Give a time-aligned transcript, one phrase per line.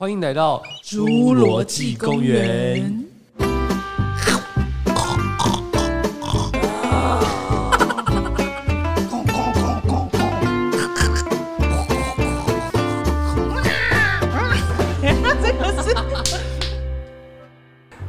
[0.00, 3.04] 欢迎来到侏罗纪公园。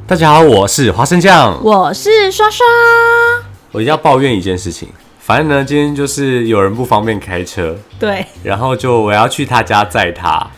[0.06, 1.60] 大家好，我是花生酱。
[1.64, 2.64] 我是刷刷，
[3.72, 4.88] 我一定要抱怨一件事情，
[5.18, 10.48] 反正呢，今天就是有人不方便开车，对，然后就我要去他家载他。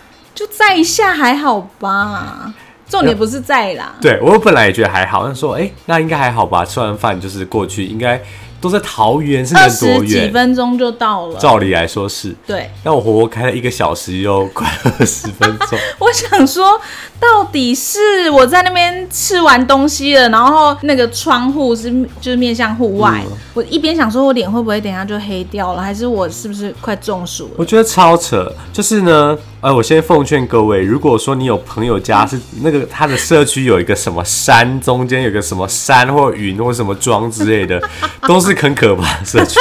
[0.47, 2.53] 在一下还好吧，
[2.89, 8.21] 重点不是在啦，对我本来也觉得还好，但说哎、那应该还好吧，吃完饭就是过去，应该
[8.63, 10.29] 都在桃园，是能二多十几？
[10.31, 11.39] 分钟就到了。
[11.39, 16.81] 照理来说是，对，但我活活开了一个小时又快二十分钟， 我想说，
[17.21, 27.51] 到底是我在那边吃完东西了，然后那个窗户是就是面向户外，嗯我一边想说我脸会不会等一下就黑掉了，还是我是不是快中暑了？
[27.59, 28.51] 我觉得超扯。
[28.73, 37.79] 就是呢，呃，我先奉劝各位，如果说你有朋友家是那个他的社区有一个什么山，中间有个什么山或云或什么庄之类的，
[38.27, 39.59] 都 是很可怕的社区。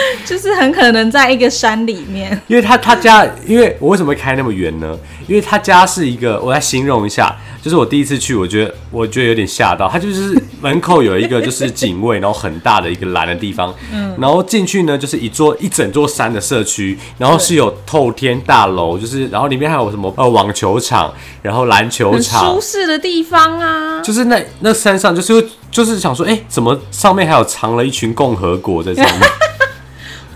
[0.24, 4.96] 就是很可能在一个山里面，因为他他家，因为我为什么会开那么远呢？
[5.26, 24.00] 因为他家是一个，我来形容一下，就是我第一次去，我觉得我觉得有点吓到，他就是门口有一个就是警卫，然后很大的一个蓝的地方，嗯，然后进去呢就是一座一整座山的社区，然后是有透天大楼，就是然后里面还有什么呃网球场，然后篮球场舒，适的地方啊。
[24.02, 29.28] 就是那那山上就是就是想说，哎、怎么上面还有藏了一群共和国在上面？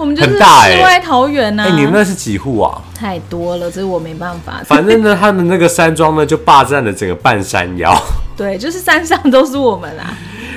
[0.03, 2.83] 我们就是很大欸世外桃源呐、哎、你们那是几户啊？
[2.93, 4.61] 太多了，这是我没办法。
[4.67, 7.97] 反正呢，他们那个山庄呢就霸占了整个半山腰。
[8.37, 10.13] 对，就是山上都是我们啊。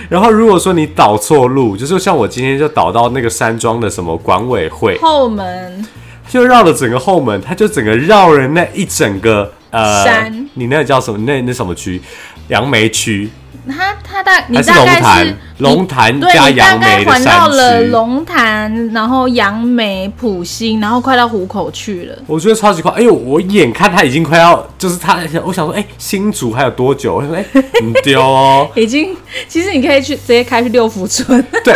[0.10, 5.86] 然后如果说你导错路，就是像我今天就导到那个山庄的什么管委会，后门
[6.28, 11.20] 就绕了整个后门，它就整个绕了那一整个呃山，你那个叫什么？
[11.20, 12.02] 那那什么区？
[12.48, 13.30] 杨梅区
[13.68, 15.36] 它它大你大概龙潭是？
[15.60, 17.82] 龙潭加你大概杨梅的环绕了。
[17.84, 22.16] 龙潭，然后杨梅、普兴，然后快到湖口去了。
[22.28, 23.14] 我觉得超级快，哎呦！
[23.14, 27.16] 我眼看他已经快要，就是他，我想说，哎、新竹还有多久？
[27.16, 27.46] 我想说，哎、
[27.82, 29.16] 你丢哦，已经，
[29.48, 31.42] 其实你可以去直接开去六福村。
[31.64, 31.74] 对，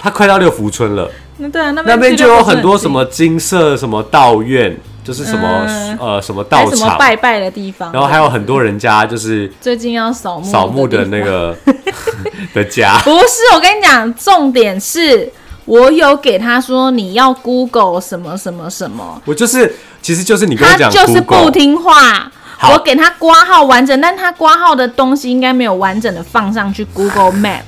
[0.00, 1.10] 他快到六福村了。
[1.40, 4.76] 那对啊，那边那边就有很多什么金色什么道院，
[5.08, 5.98] 就是什么、嗯。
[5.98, 11.56] 呃什么还有什么拜拜的地方，然后还有很多人家就是最近要扫墓扫墓的那个
[12.52, 12.98] 的家。
[12.98, 15.32] 不是，我跟你讲，重点是
[15.64, 22.30] 我有给他说你要 Google 什么什么什么，我就是，其实就是你跟我讲他就是不听话。
[22.72, 27.60] 我给他挂号完整，但他挂号的东西应该没有完整的放上去 Google Map，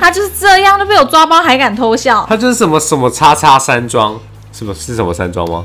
[0.00, 2.26] 他就是这样都被我抓包，还敢偷笑。
[2.28, 4.18] 他就是什么什么叉叉山庄，
[4.52, 5.64] 什么是什么山庄吗？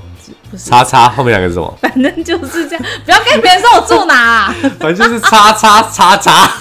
[0.55, 1.73] 叉叉后面两个是什么？
[1.81, 4.55] 反正就是这样，不要跟别人说我住哪、啊。
[4.79, 6.51] 反正就是叉叉叉叉。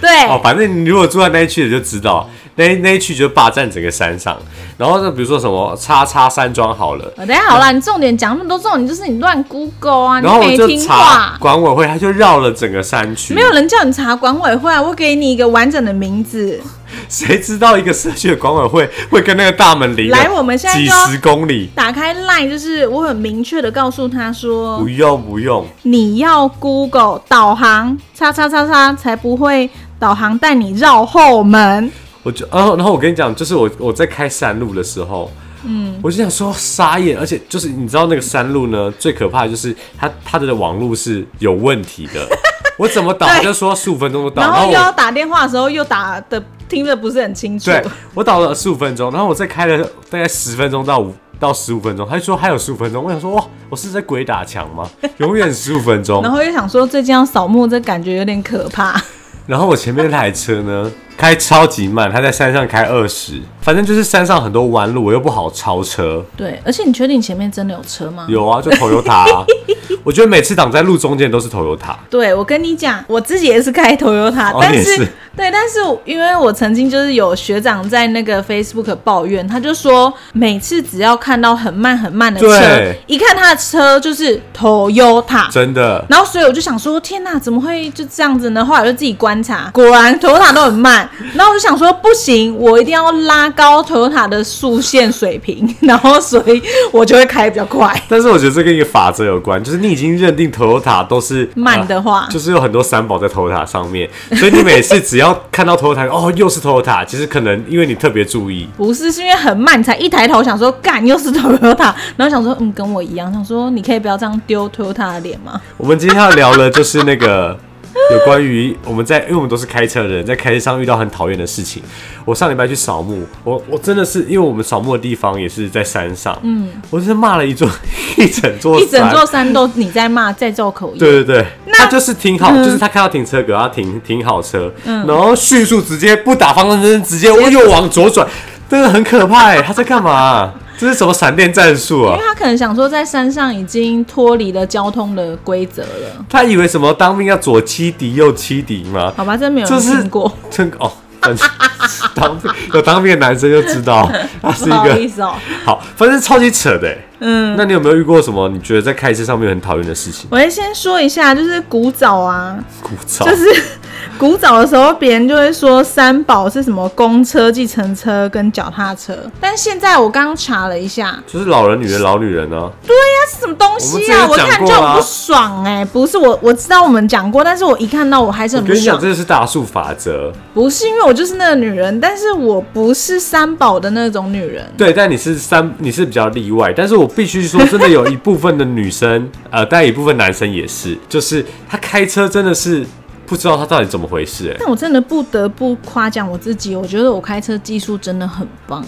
[0.00, 4.36] 对，哦，反正你如果住在那一区的就知道，那那一区就霸占整个山上。
[4.76, 11.36] 然后就，比如说什么叉叉山庄好了，等一下好啦，你重点讲那么多重点，就是你乱 Google 啊，你然后我就没听查话。
[11.40, 13.32] 管委会，他就绕了整个山区。
[13.32, 16.60] 没有人叫你查管委会啊，我给你一个完整的名字。
[17.08, 21.70] 谁知道一个社区的管委会 会跟那个大门离来我们现在几十公里？
[21.74, 29.68] 打开 Line，就是我很明确的告诉他说不，用不用，你要 Google 导航，叉叉叉叉，才不会
[29.98, 31.90] 导航带你绕后门。
[32.26, 35.30] 我就然后然后我跟你讲，就是我我在开山路的时候，
[35.62, 42.26] 嗯，我就想说傻眼，而且就是你知道那个山路呢，最可怕的就是它它的网路是有问题的。
[42.78, 47.66] 我怎么导，对他就说十五分钟就到，然后又要打电话的时候又打的听得不是很清楚。
[47.66, 47.80] 对
[48.12, 54.90] 我导了十五分钟，然后我再开了大概十分钟到五到十五分钟，他就说还有十五分钟，我想说哇，我是在鬼打墙吗？
[55.18, 56.32] 永远十五分钟然。
[56.32, 59.00] 后又想说最近要扫墓，这感觉有点可怕。
[59.46, 66.24] 然后我前面那台车呢，开超级慢，他在山上开二十，反正就是山上很多弯路，我又不好超车。
[66.36, 68.26] 对，而且你确定前面真的有车吗？
[68.28, 69.44] 有啊，就 Toyota 啊。
[70.04, 71.96] 我觉得每次挡在路中间都是 Toyota。
[72.08, 85.50] 对，我跟你讲，我自己也是开 Toyota，、但是哦是对，但是因为我曾经就是有学长在那个 Facebook 抱怨，他就说每次只要看到很慢很慢的车，一看他的车就是 Toyota。
[85.50, 88.64] 真的，然后，所以我就想说，天哪，怎么会就这样子呢？
[88.64, 91.05] 后来我就自己观察，果然 Toyota 都很慢。
[91.20, 91.30] 慢。
[91.34, 96.62] 然后我就想说，不行，我一定要拉高 Toyota 的速线水平，然后所以
[96.92, 97.94] 我就会开比较快。
[98.08, 115.60] 但是我觉得这跟一个法则有关，就是你已经认定 Toyota 都是慢的话呃就是有很多三宝在 Toyota 上面，所以你每次只要看到 Toyota，哦，又是 Toyota，其实可能因为你特别注意，不是，是因为很慢，才一抬头想说干又是 Toyota，然后想说嗯跟我一样，想说你可以不要这样丢 Toyota 的脸吗？
[115.76, 117.58] 我们今天要聊的就是那个
[118.12, 121.82] 有关于我们在，因为我们都是开车的人，在开车上遇到很讨厌的事情。
[122.24, 127.68] 我上礼拜去扫墓，我我真的是因为我们扫墓的地方也是在山上，嗯，我真的骂了一座
[128.18, 130.98] 一整座一整座山都你在骂，在造口业。
[130.98, 138.26] 对对对，那他就是停好，就是他看到停车格，他停停好车，然后迅速直接不打方向灯，直接又往左转，
[138.68, 139.62] 真的很可怕哎！
[139.62, 142.24] 他在干嘛、这是什么闪电战术啊因为？
[142.26, 146.24] 他可能想说，在山上已经脱离了交通的规则了。
[146.28, 149.12] 他以为什么当兵要左欺敌右欺敌吗？
[149.16, 151.48] 好吧，真没有听过，真哦，反正
[152.14, 154.10] 当兵有当兵的男生就知道，
[154.42, 155.34] 他是一不好意思哦。
[155.64, 156.96] 好，反正超级扯的哎。
[157.20, 160.28] 嗯，那你有没有遇过什么你觉得在开车上面很讨厌的事情？
[160.30, 163.44] 我先说一下，就是古早啊，古早，就是
[164.18, 174.26] 古早的时候，别人就会说三宝是什么公车、计程车跟脚踏车，但现在我刚刚查了一下，就是老人、女人、老女人呢、那是什么东西啊？
[174.28, 179.10] 我看就很不爽哎、不是我我知道我们讲过，但是我一看到我还是很不我跟你讲，爽。
[179.10, 180.32] 这是大数法则。
[180.54, 184.64] 不是因为我就是那个女人，但是我不是三宝的那种女人。
[184.76, 186.72] 对，但你是三，你是比较例外。
[186.74, 192.84] 但是我我必须说，真的有一部分的女生， 呃，但一部分男生也是，就是他开车真的是
[193.24, 198.84] 不知道他到底怎么回事、哎，但我真的不得不夸奖我自己，我觉得我开车技术真的很棒。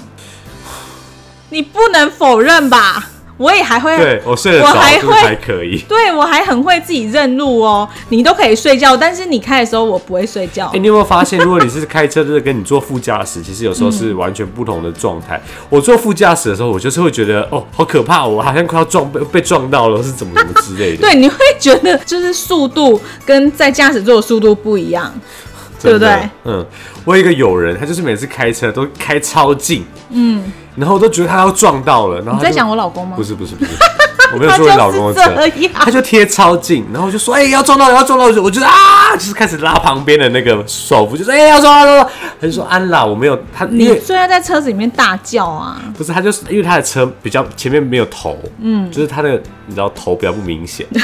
[1.51, 3.09] 你不能否认吧？
[3.39, 5.79] 我也还会，对我睡得着，我还就是还，可以。
[5.89, 7.89] 对我还很会自己认路哦。
[8.11, 10.79] 你都可以睡觉，但是你开的时候我不会睡觉哎、。
[10.79, 15.41] 你有没有发现，如果你是开车，就是跟你坐副驾驶，其实有时候是完全不同的状态。
[15.71, 21.03] 我坐副驾驶的时候，我就是会觉得，哦，好可怕，我好像快要撞被被撞到了，是怎么怎么之类的。
[21.09, 25.15] 对，你会觉得就是速度跟在驾驶座的速度不一样。
[25.81, 26.29] 对不对？
[26.45, 26.67] 嗯，
[27.05, 30.43] 我有一个友人，他就是每次开车都开超近，嗯，
[30.79, 33.15] 然后我都觉得他要撞到了，然后你在讲我老公吗？
[33.17, 33.73] 不是不是不是，
[34.33, 42.05] 我没有他坐你老公的车，他就贴超近，然后我就说，哎、要撞到了要撞到了，我就啊，就是开始拉旁边的那个手扶，就说，哎、要撞到了，要撞到。
[42.05, 42.11] 了
[42.41, 49.31] 他就说安啦，我没有，他因你为虽然在车子里面大叫啊，不是他就是因为他的车比较前面没有头，嗯，就是他的
[49.67, 50.87] 你知道头比较不明显。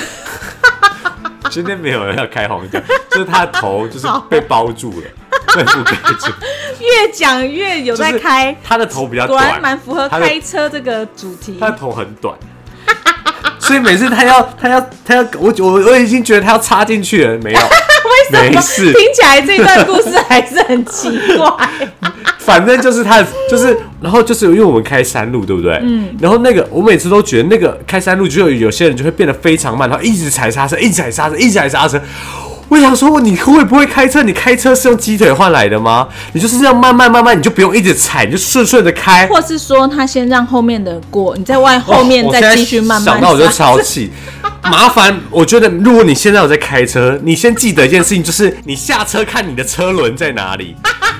[1.55, 5.07] 今天没有人要开黄腔， 就是他的头就是被包住了，
[5.55, 6.33] 被覆盖住，
[6.81, 11.71] 越讲越有在就是开，他的头比较果然短，蛮符合开车这个主题他。
[11.71, 12.37] 的头很短，
[13.67, 21.69] 所以每次他要他要他要我我我已经觉得他要插进去了，没有， 为什么没事听起来这段故事还是很奇怪？
[22.39, 25.81] 反正就是他就是，然后就是因为我们开山路，对不对？
[25.83, 26.15] 嗯。
[26.21, 31.99] 然后那个我每次都觉得那个开山路，就有有些人就会变得非常慢，然后一直踩刹车，一直踩刹车，一直踩刹车。
[32.75, 34.21] 我想说，你会不会开车？
[34.21, 36.09] 你开车是用鸡腿换来的吗？
[36.33, 39.29] 你就是这样慢慢慢慢，你就不用一直踩，你就顺顺的开。
[39.29, 44.11] 或是说他先让后面的过，你在外后面再继续慢慢想到我就刹超气。
[44.65, 50.75] 麻烦，我觉得如果你现在有在开车，你先记得一件事情，就是你下车看你的车轮在哪里，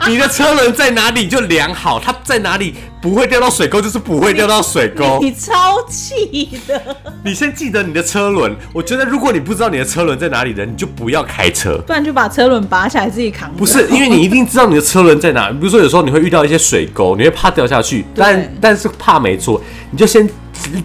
[0.09, 5.19] 你的车轮在哪里就量好，它在哪里不会掉到水沟，就是不会掉到水沟。
[5.21, 6.97] 你超气的。
[7.25, 8.55] 你先记得你的车轮。
[8.73, 11.79] 我觉得如果你不知道你的车轮在哪里的，你就不要开车。
[11.87, 13.51] 不然就把车轮拔起来自己扛。
[13.55, 15.51] 不是，因为你一定知道你的车轮在哪。
[15.51, 19.61] 比如说，有时候你会遇到一些水沟，你会怕掉下去，但但是怕没错，
[19.91, 20.29] 你就先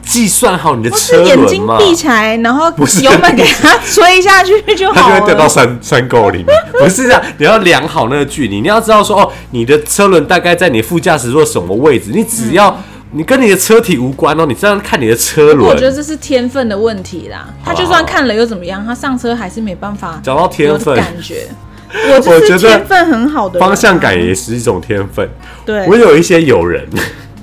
[0.04, 1.68] 计算好你的不车是眼睛。
[1.78, 2.66] 闭起来，然后
[3.02, 5.14] 油门给它吹下去就好了。
[5.14, 6.48] 它就会掉到山山沟里面。
[6.80, 15.68] 不是这样，你要量好那个距离，你要知道说哦，你的车轮大概在你副驾驶座什么位置，你只要、你跟你的车体无关哦，你这样看你的车轮。
[15.70, 17.48] 我觉得这是天分的问题啦。
[17.64, 18.86] 他就算看了又怎么样？
[18.86, 21.48] 他上车还是没办法找到天分有感觉。
[21.92, 25.28] 我觉得是天分很好的啊方向感也是一种天分。
[25.66, 26.88] 对我，有一些友人，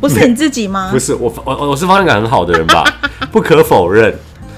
[0.01, 0.89] 不是你自己吗？
[0.93, 2.85] 不是我我我是方向感很好的人吧，
[3.33, 4.15] 不可否认。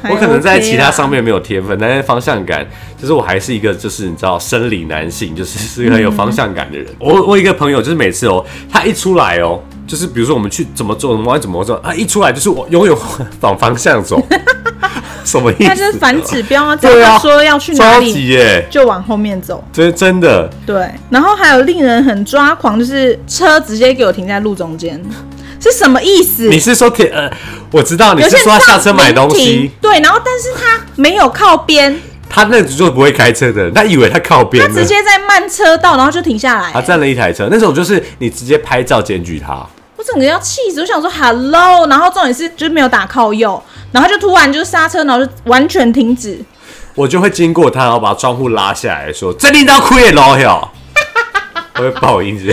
[0.08, 2.64] 我可能在其他上面没有天分，但是方向感，
[2.96, 6.86] 就是我还是一个就是你知道生理男性，就是是一个很有方向感的人。
[7.00, 12.96] 我我有一个朋友就是每次哦，他一出来哦，就是比如说我们去怎么做，怎么玩怎么做，他一出来就是我永远
[13.40, 14.24] 往方向走，
[15.28, 15.64] 什么意思？
[15.64, 19.62] 他就是反指标啊，只对啊要说要去哪超里，耶，就往后面走。
[19.72, 25.00] 真真的对，然后还有令人很抓狂，就是车直接给我停在路中间，
[25.60, 26.48] 是什么意思？
[26.48, 27.30] 你是说停呃，
[27.70, 39.66] 我知道你是说他下车买东西，，对，然后但是他没有靠边，他那就不会开车的，他以为他靠边，他直接在慢车道，然后就停下来、他占了一台车，那种就是你直接拍照检举他。
[39.96, 40.80] 我整个要气死！
[40.80, 43.60] 我想说 hello，然后重点是就是没有打靠右，
[43.92, 46.38] 然后就突然就刹车，然后就完全停止。
[46.94, 50.68] 我就会经过他，然后把窗户拉下来说：“这领导亏也老哟。
[51.78, 52.52] ”我会爆音是，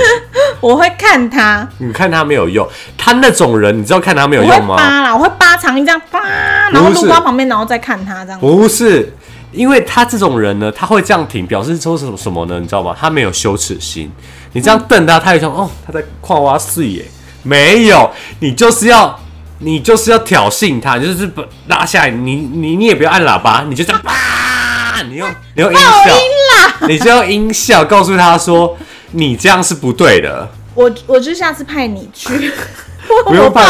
[0.61, 4.75] 我会看他，你看他没有用，他那种人，你知道看他没有我会用吗？
[4.77, 6.19] 扒啦，我会扒长音这样扒，
[6.69, 8.39] 然后路过旁边，然后再看他这样。
[8.39, 9.11] 不是，
[9.51, 12.59] 因为他这种人呢，他会这样停，表示说什么什么呢？
[12.59, 12.95] 你知道吗？
[12.95, 14.11] 他没有羞耻心。
[14.53, 17.03] 你这样瞪他，他也想哦，他在跨挖视野，
[17.41, 19.19] 没有，你就是要。
[19.59, 24.13] 你就是要挑衅他，你就是把拉下来，你你你也不要按喇叭，你就这样叭，
[25.09, 28.77] 你用你用音效，你就用音效告诉他说
[29.11, 32.51] 你这样是不对的，我我就下次派你去，
[33.25, 33.63] 不用怕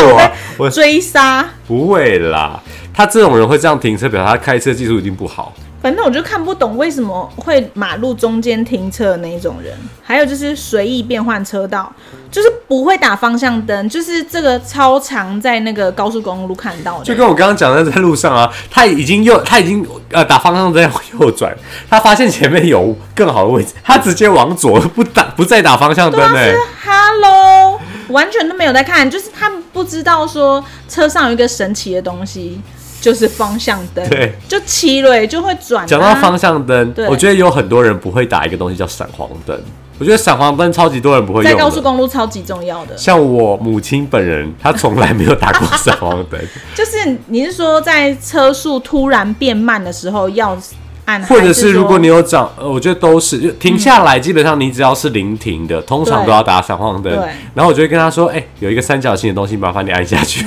[0.57, 1.45] 我追杀。
[1.67, 2.59] 不会啦。
[2.93, 5.53] 他这种人会这样停车，表示他开车技术一定不好。
[5.81, 11.93] 反正我就看不懂为什么会马路中间停车的那一种人，还有就是随意变换车道，
[12.31, 17.05] 就是不会打方向灯，就是这个超常在那个高速公路看到的。
[17.05, 21.55] 就跟我刚刚讲的，在路上啊，他已经右，他已经呃打方向灯右转，
[21.87, 26.39] 他发现前面有更好的位置，他直接往左，不打不再打方向灯呢、
[26.83, 27.74] Hello，
[28.15, 32.61] 完全都没有在看，就是他们不知道说车上有一个神奇的东西，
[33.01, 35.85] 就是方向灯，对，就骑了就会转、啊。
[35.85, 39.61] 讲到方向灯，我觉得有很多人不会打一个东西叫闪黄灯，
[39.99, 41.81] 我觉得闪黄灯超级多人不会在高速。
[41.81, 46.39] 公路超级重要的，像我母亲本人，她从来没有打过闪黄灯，
[46.73, 50.57] 就是你是说在车速突然变慢的时候要
[51.05, 57.23] 按，或者是如果你有长，呃，我觉得都是就停下来，基本上你只要是临停的，通常都要打闪光灯对。
[57.53, 60.45] 然后我就会跟他说，哎、有一个三角形的东西，麻烦你按下去。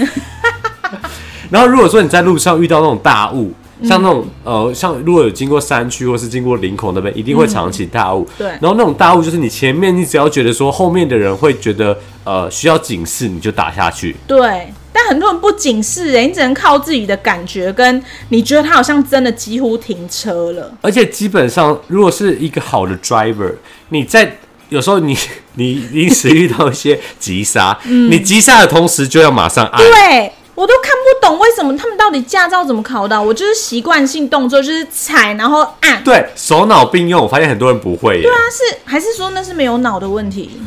[1.51, 3.53] 然后如果说你在路上遇到那种大雾，
[3.85, 8.29] 像那种呃，像如果有经过山区或是经过林口那边，一定会常起大雾。
[8.37, 14.17] 对然后那种大雾就是你前面，你只要觉得说后面的人会觉得呃需要警示，你就打下去。
[14.27, 20.73] 对，但很多人不警示、欸，你只能靠自己的感觉，跟你觉得他好像真的几乎停车了。
[20.81, 23.55] 而且基本上，如果是一个好的 driver，
[23.91, 24.39] 你在
[24.71, 25.17] 有时候你
[25.55, 29.79] 你临时遇到一些急刹， 你急刹的同时就要马上按。
[29.79, 36.03] 对我都看不懂为什么他们到底驾照怎么考的啊、我就是习惯性动作，就是踩然后按。
[36.03, 40.61] 对，手脑并用，我发现很多人不会耶，对啊，是还是说那是没有脑的问题？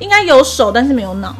[0.00, 1.36] 应该有手，但是没有脑。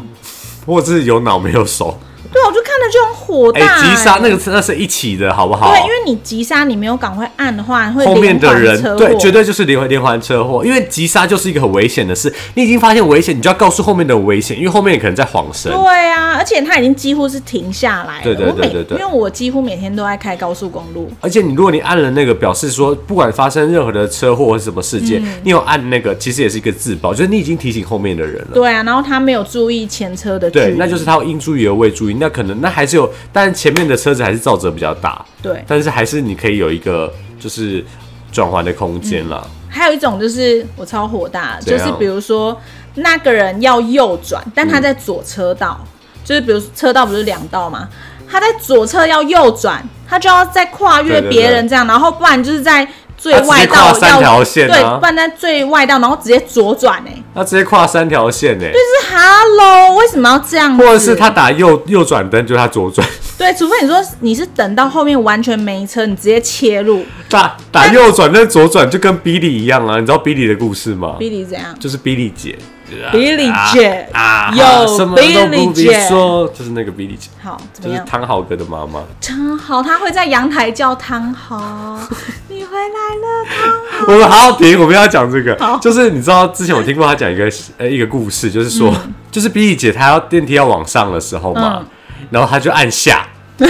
[0.64, 1.98] 或者是有脑没有手。
[2.36, 3.88] 对啊，我就看着就很火哎、大、欸。
[3.88, 5.70] 急刹那个那是一起的，好不好？
[5.70, 12.30] 对，因为你急刹，你没有赶快按的话，会后面的连人对，绝对就是连环连环车祸，因为急刹就是一个很危险的事。
[12.54, 15.72] 你已经发现危险，你就要告诉后面的人危险，因为后面可能在晃神。
[15.72, 18.22] 对啊，而且他已经几乎是停下来了。
[18.22, 21.10] 对对对对对因为我几乎每天都在开高速公路。
[21.22, 28.48] 而且你如果你按了那个，表示说不管发生任何的车祸或是什么事件，嗯你有按那个，其实也是一个自保，就是你已经提醒后面的人了。
[28.52, 35.64] 对啊，然后他没有注意前车的距对，那就是他应注意而未注意，那可能那还是有，但前面的车子还是造责比较大，对。
[35.66, 37.84] 但是还是你可以有一个就是
[38.30, 39.46] 转换的空间啦。
[39.68, 42.58] 还有一种就是我超火大的，就是比如说
[42.94, 45.78] 那个人要右转，但他在左车道，
[46.24, 47.88] 就是比如车道不是两道吗？
[48.28, 52.88] 他在左侧要右转，他就要再跨越别人这样，然后不然就是在
[53.26, 60.82] 最外道跨三要条线啊对，不然在最外道，然后直接左转哎、那直接跨三条线呢、就是 Hello，为什么要这样子？
[60.84, 63.04] 或者是他打右右转灯，就是他左转；
[63.36, 67.04] 对，除非你说你是等到后面完全没车，你直接切入。
[67.28, 69.98] 打打右转灯左转，就跟 Billy 一样啊。
[69.98, 71.16] 你知道 Billy 的故事吗？
[71.18, 71.74] 比利怎样？
[71.80, 72.56] 就是 Billy 姐，
[73.12, 77.98] 比利姐啊，有什么都不必说，就是那个比利姐，好，就是？
[78.06, 79.02] 汤豪哥的妈妈。
[79.20, 81.98] 汤豪，他会在阳台叫汤豪，
[82.48, 84.12] 你回来了，汤好。
[84.12, 88.94] 我们好好停，我们要讲这个好，就是你知道之前我听过他讲一个呃一个故事，就是说，
[89.30, 91.86] 就是比利姐她要电梯要往上的时候嘛，嗯
[92.30, 93.26] 然后她就按下。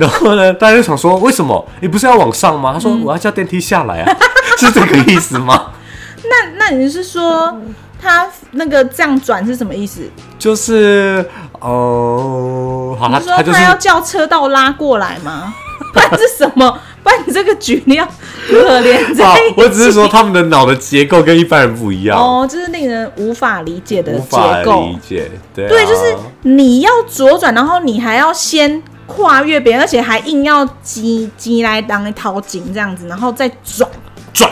[0.00, 2.72] 然后呢，大家就想说，为什么你不是要往上吗？
[2.74, 4.16] 他说我要叫电梯下来啊，
[4.58, 5.70] 是这个意思吗？
[6.28, 7.60] 那那你是说
[8.04, 10.02] 他那个这样转是什么意思？
[10.38, 11.24] 就是
[11.60, 15.54] 哦，好，他他就是他要叫车道拉过来吗？
[15.92, 16.78] 不然是什么？
[17.02, 18.06] 不然你这个举例要
[18.48, 19.54] 如何连在啊一起？
[19.60, 24.98] 我只是说他们的脑的结构跟一般人不一样，哦，这是令人无法理解的结构理。
[25.06, 25.30] 解。
[25.54, 33.88] 对啊对，就是你要左转，然后你还要先跨越别人，而且还硬要挤挤来当一掏金这样子，然后再转。
[34.32, 34.50] 转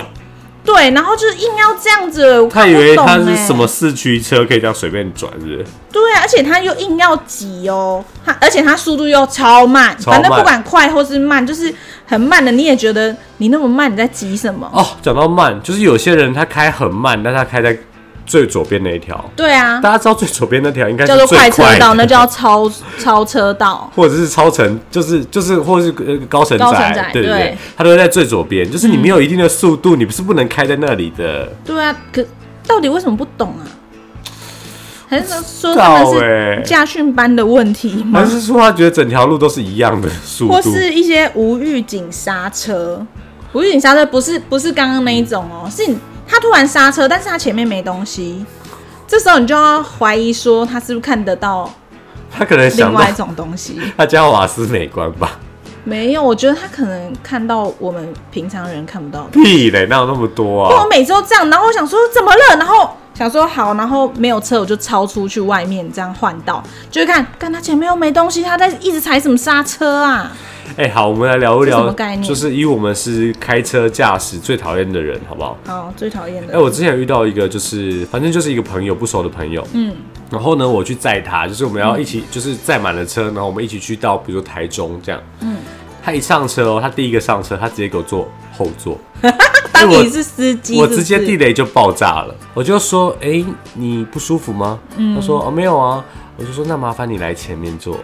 [0.65, 5.65] 对，然后就是硬要这样子，他以为他是什么四驱车，可以这样随便转，是不是？
[5.91, 11.75] 对啊，而且他又硬要挤哦，他而且他速度又超慢，超慢反正不管快或是慢，就是
[12.07, 14.71] 很慢的，你也觉得你那么慢，你在急什么？
[14.73, 17.77] 哦，讲到慢，就是有些人他开很慢，但他开在
[18.27, 19.25] 最左边那一条。
[19.37, 23.91] 对啊，大家知道最左边那条应该叫做快车道，那叫超超车道。
[23.97, 31.53] 或者是超程，就是就是或者是呃高承高承载对对对对，它都会在最左边，就是你没有一定的速度，你不是不能开在那里的。
[31.65, 32.25] 对啊，可
[32.67, 33.63] 到底为什么不懂啊？
[35.09, 38.27] 还是说他到们欸是驾训班的问题吗还？
[38.27, 40.55] 是说他觉得整条路都是一样的速度？
[40.55, 43.07] 或是一些无预警刹车？
[43.53, 45.99] 无预警刹车不是不是刚刚那一种哦，是你
[46.33, 48.43] 他突然刹车，但是他前面没东西，
[49.07, 51.71] 这时候你就要怀疑说他是不是看得到
[52.35, 53.79] 他可能想另外一种东西？
[53.99, 55.39] 他加瓦斯美观吧？
[55.85, 59.29] 没有，我觉得他可能看到我们平常人看不到的。
[59.33, 60.87] 屁嘞，哪有那么多啊我啊？
[60.89, 70.33] 每次都这样，然后我想说怎么了，然后想说好，然后没有车我就超出去外面这样换道，就是看看他前面又没东西，他在一直踩什么刹车啊？
[70.77, 75.59] 哎、好，我们来聊一聊么概，念就是以我们是开车驾驶最讨厌的人，好不好？
[75.67, 76.55] 好，最讨厌的。
[76.55, 79.95] 哎、我之前有遇到一个，就是反正就是一个朋友，不熟的朋友，嗯，
[80.31, 85.21] 然后呢，我去载他，就是我们要一起，就是载满了车，然后我们一起去到，比如说台中这样。
[85.41, 85.57] 嗯，
[86.03, 88.99] 他一上车哦，他第一个上车，他直接给我坐后座，
[89.73, 92.35] 当你是司机我直接地雷就爆炸了。
[92.55, 93.45] 我就说，哎、
[93.75, 94.79] 你不舒服吗？
[94.97, 96.05] 嗯他说，哦，没有啊。
[96.39, 97.99] 我就说，那麻烦你来前面坐。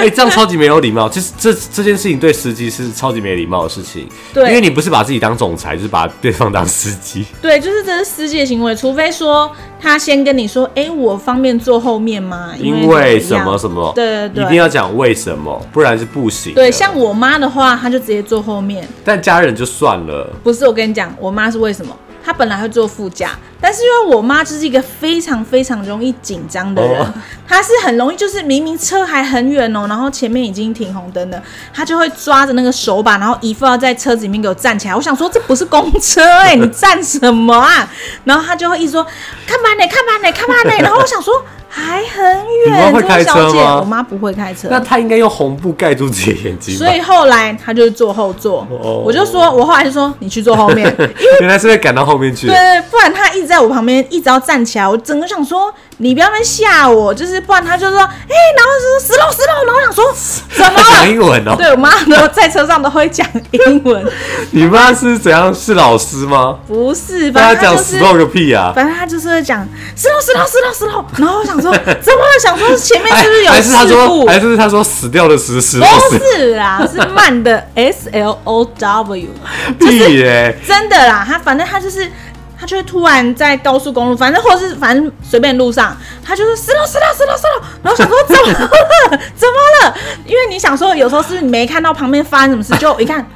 [0.00, 1.08] 哎、这样超级没有礼貌。
[1.08, 7.24] 其实这这件事情对司机是超级没礼貌的事情，对因为你不是把自己当总裁，就是把对方当司机。
[7.40, 12.52] 对，就是这是司机的行为，除非说他先跟你说，哎、我方便坐后面吗？
[12.58, 16.54] 因为为什么什么，对对对一定要讲为什么，不然是不行。
[16.54, 18.86] 对，像我妈的话，她就直接坐后面。
[19.04, 21.96] 但家人就算了，不是，我跟你讲，我妈是为什么？
[22.24, 27.12] 她本来会坐副驾，但是因为我妈就是一个非常非常容易紧张的人，哦
[27.46, 31.42] 她是很容易就是明明车还很远哦，然后前面已经停红灯了，
[31.74, 34.94] 她就会抓着那个手把，然后一副要在车子里面给我站起来。
[34.94, 37.90] 我想说这不是公车哎、你站什么啊？
[38.24, 39.04] 然后她就会一直说
[39.46, 40.78] 看慢点，看慢点，看慢点。
[40.80, 42.36] 然后我想说还很
[42.66, 44.66] 你妈远，会开车吗我妈不会开车。
[44.68, 46.76] 那他应该用红布盖住自己的眼睛。
[46.76, 50.92] 所以后来她就是坐后座，哦我就说，我后来就说你去坐后面，
[51.40, 52.56] 原来是会赶到后面去对。
[52.56, 60.04] 对，不然他一直在我旁边，一直要站起来，我整个想说，你不要在吓我，就是不然他就说，哎、然后就说死喽死喽，然后我想说
[60.56, 61.08] 怎么讲了？
[61.08, 64.04] 英文哦、对我妈都在车上都会讲英文，
[64.50, 65.54] 你妈是怎样？
[65.54, 66.58] 是老师吗？
[66.66, 68.72] 不是，跟他讲 slow 个屁啊！
[68.74, 72.40] 反正她就是会讲死喽死喽死喽死喽，然后我想说怎么了？
[72.40, 74.26] 想说前面是不是有还是他说，事故？
[74.26, 79.28] 还是他说死掉的死死不都是啦，是慢的 S L O W。
[79.78, 80.56] 屁耶！
[80.66, 82.10] 真的啦，他反正他就是
[82.58, 88.70] 他就会突然在高速公路，反正或者是反正随便路上，他就是死了死了死了死了，然后想说怎么了
[89.34, 89.96] 怎么了？
[90.26, 93.26] 因为你想说有时候是不是你没看到旁边发生什么事，就一看。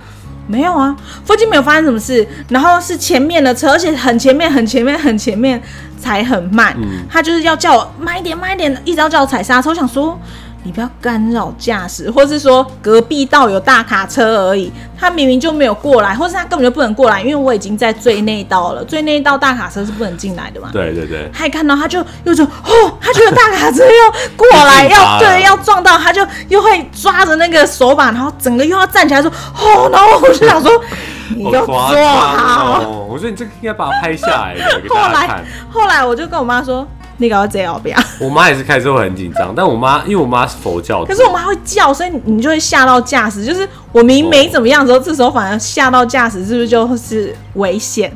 [0.46, 5.60] 没有啊，附近没有发生什么事，然后是前面的车，而且很前面、很前面、很前面，
[5.98, 6.76] 才很慢。
[7.10, 9.70] 他就是要叫我慢一点、慢一点，一直要叫我踩刹车。
[9.70, 10.18] 我想说，
[10.64, 20.70] 你不要干扰驾驶，或是说隔壁道有大卡车而已，他明明就没有过来，或是他根本就不能过来，因为我已经在最内道了，最内道大卡车是不能进来的嘛。
[20.72, 30.72] 对对对，他一看到他就又就哦，他觉得大卡车要过来，要 对要撞到，他就又会抓着那个手把，然后整个又要站起来说哦，然后我就想说，
[31.36, 32.80] 你给我好夸坐好。
[32.80, 33.06] 哦！
[33.10, 35.44] 我觉得你这个应该把它拍下来的， 给后来大家看。
[35.70, 36.86] 后来我就跟我妈说，
[37.18, 37.96] 你搞这样不要。
[38.20, 43.44] 我妈也是开车会很紧张，但我妈因为我妈是佛教徒，可是我妈会叫，所以你就会吓到驾驶。
[43.44, 48.12] 就是我明明没怎么样的时候，这时候反而吓到驾驶，是不是就是危险？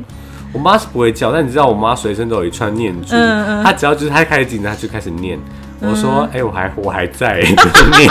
[0.51, 5.39] 我妈是不会叫，但你知道我妈随身都有一串念珠，嗯嗯她只要就是她开始紧张，她就开始念。
[5.81, 8.09] 我说，哎、我还我还在，就是念。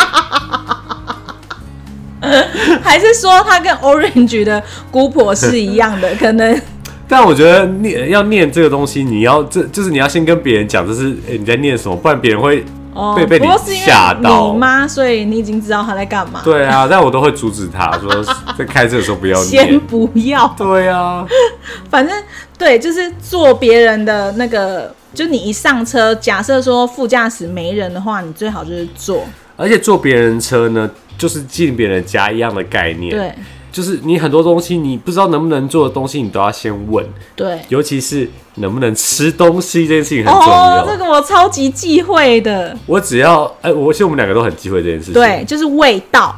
[2.83, 6.15] 还是说她跟 Orange 的姑婆是一样的？
[6.17, 6.61] 可能
[7.09, 16.41] 但我觉得念要念这个东西，你要这就是你要先跟别人讲，这是、哎你在念什么，不然别人会哦，被被你吓到为你妈，所以你已经知道他在干嘛。
[16.45, 18.11] 对啊，但我都会阻止他 说，
[18.59, 19.79] 在开车的时候不要先。
[19.81, 21.27] 不要，对啊，
[21.89, 22.15] 反正
[22.59, 29.25] 对，就是坐别人的那个，就你一上车，假设说副驾驶没人的话，你最好就是坐。
[29.57, 33.15] 而且坐别人车呢，就是进别人家一样的概念。
[33.15, 33.33] 对
[33.71, 37.05] 就是你很多东西你不知道能不能做的东西，你都要先问，
[37.37, 40.83] 对，尤其是能不能吃东西这件事情很重要。
[40.83, 42.77] 哦，这个我超级忌讳的。
[42.87, 45.15] 我只要哎、我其实我们两个都很忌讳这件事情。
[45.15, 46.35] 对，就是味道。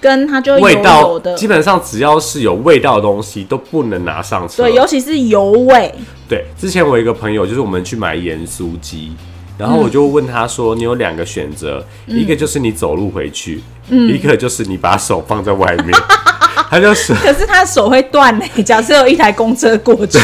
[0.00, 4.64] 跟它就味道的，基本上只要是有味道的东西都不能拿上车。
[4.64, 5.94] 对，尤其是油味。
[6.28, 9.12] 对，之前我一个朋友，就是我们去买盐酥鸡，
[9.56, 15.90] 然后我就问他说：“你有两个选择，一个就是你走路回去，一个就是你把手放在外面。
[16.72, 20.18] ”他就手 可是他手会断呢、 假设有一台公车过去，：“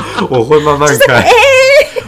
[0.30, 1.22] 我会慢慢开。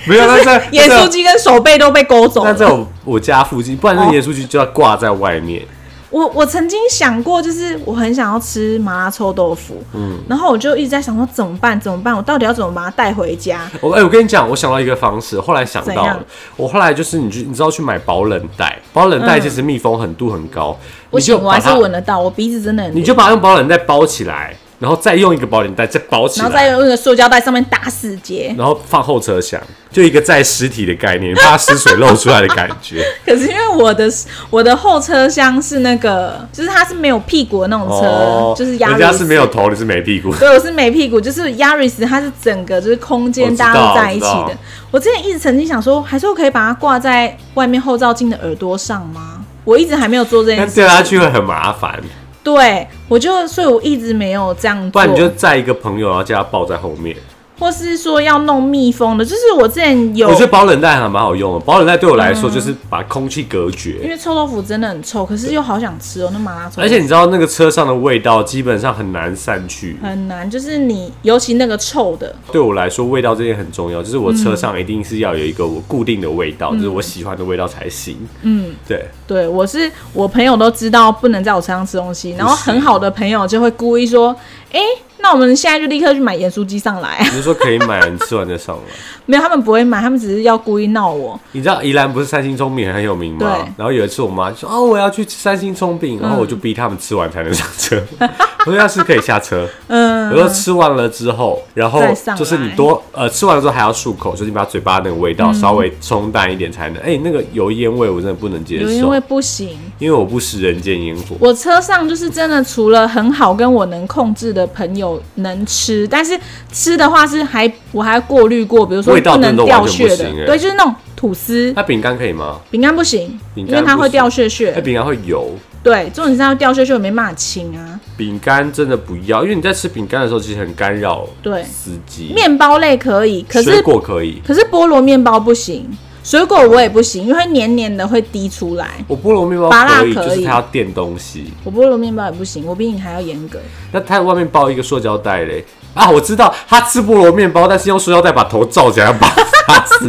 [0.06, 2.52] 没有，那在盐酥鸡跟手背都被勾走了。
[2.52, 5.62] 那在我我家附近，不然那盐酥鸡就要挂在外面。
[6.10, 11.78] 我我曾经想过，就是我很想要吃麻辣臭豆腐，嗯，然后我就一直在想说怎么办？
[11.80, 12.16] 怎么办？
[12.16, 13.68] 我到底要怎么把它带回家？
[13.80, 16.24] 我哎、我跟你讲，我想到一个方式，后来想到了，
[16.56, 20.78] 我后来就是你去，你知道去买保冷袋，保冷袋其实密封很度很高，
[21.10, 22.94] 嗯、你就，我还是闻得到，我鼻子真的很。
[22.94, 28.54] 你就把它用保冷袋包起来，然后再用一个保冷袋再包起来然后再，用那个塑胶袋上面打死结。
[28.58, 29.60] 然后放后车厢，
[29.90, 33.04] 就一个载尸体的概念，怕湿水漏出来的感觉。
[33.24, 34.10] 可是因为我的
[34.50, 40.34] 我的后车厢是那个，就是它是没有屁股的那种车，哦，就是亚人家是没有头，你是没屁股。
[40.34, 44.56] 对，我是没屁股，就是 Yaris，它是整个就是空间我知道大家都在一起的
[44.90, 49.40] 我之前一直曾经想说，还是我可以把它挂在外面后照镜的耳朵上吗？
[49.64, 50.84] 我一直还没有做这件但事情。
[50.84, 52.00] 掉下去会很麻烦，
[52.46, 54.90] 对，我就所以，我一直没有这样做。
[54.92, 57.16] 不然你就载一个朋友，然后叫他抱在后面。
[57.58, 63.98] 或是说要弄密封的，就是我之前有我觉得保冷袋还蛮好用的，保冷袋对我来说就是把空气隔绝。
[64.02, 66.80] 因为臭豆腐真的很臭，可是又好想吃哦，那麻辣臭豆腐。
[66.82, 69.96] 而且你知道那个车上的味道基本上很难散去。
[70.02, 78.16] 很难，就是你尤其那个臭的，对我来说，味道这件很重要，就是我车上一定是要有一个我固定的味道，就是我喜欢的味道才行。
[78.42, 84.36] 嗯，对，对我是我朋友都知道不能在我车上吃东西，然后很好的朋友就会故意说，
[84.72, 84.80] 哎、
[85.18, 87.18] 那我们现在就立刻去买盐酥鸡上来。
[87.20, 88.82] 你是说可以买，你吃完再上来。
[89.26, 91.38] 没有，他们不会买，他们只是要故意闹我。
[91.50, 93.72] 你知道宜兰不是三星葱饼很有名吗对？
[93.76, 98.00] 然后有一次我妈说：“哦，我要去吃三星葱饼。”然后我就逼他们吃完才能上车。
[98.66, 102.00] 我说：“要是可以下车。”嗯，我说吃完了之后，然后
[102.36, 107.02] 就是你多呃吃完了之后还要漱口，就是你把嘴巴那个味嗯道稍微冲淡一点才能。
[107.02, 109.70] 哎、那个油烟味我真的不能接受，油烟味不行。
[109.98, 111.36] 因为我不食人间烟火。
[111.40, 115.05] 我车上就是真的，除了很好跟我能控制的朋友
[115.36, 116.38] 能吃，但是
[116.72, 122.60] 吃的话是还我还过滤过，比如说不能掉屑的对，就是那种吐司、那饼干可以吗？
[122.70, 124.80] 饼干不行，因为它会掉屑那屑。
[124.80, 125.52] 饼干会油。
[125.82, 128.00] 对，重点是它会掉屑屑，我没办法清啊。
[128.16, 132.32] 饼干真的不要，因为你在吃饼干的时候，其实很干扰对司机。
[132.34, 135.88] 面包类可以，可水是果可以，可是菠萝面包不行，
[136.26, 138.88] 水果我也不行，因为会黏黏的会滴出来。
[139.06, 141.52] 我菠萝面包可以，可以就是它要垫东西。
[141.62, 143.60] 我菠萝面包也不行，我比你还要严格。
[143.92, 145.64] 那它外面包一个塑胶袋嘞。
[145.94, 149.28] 啊，我知道他吃菠萝面包，但是用塑胶袋把头罩起来，把
[149.68, 150.08] 它死，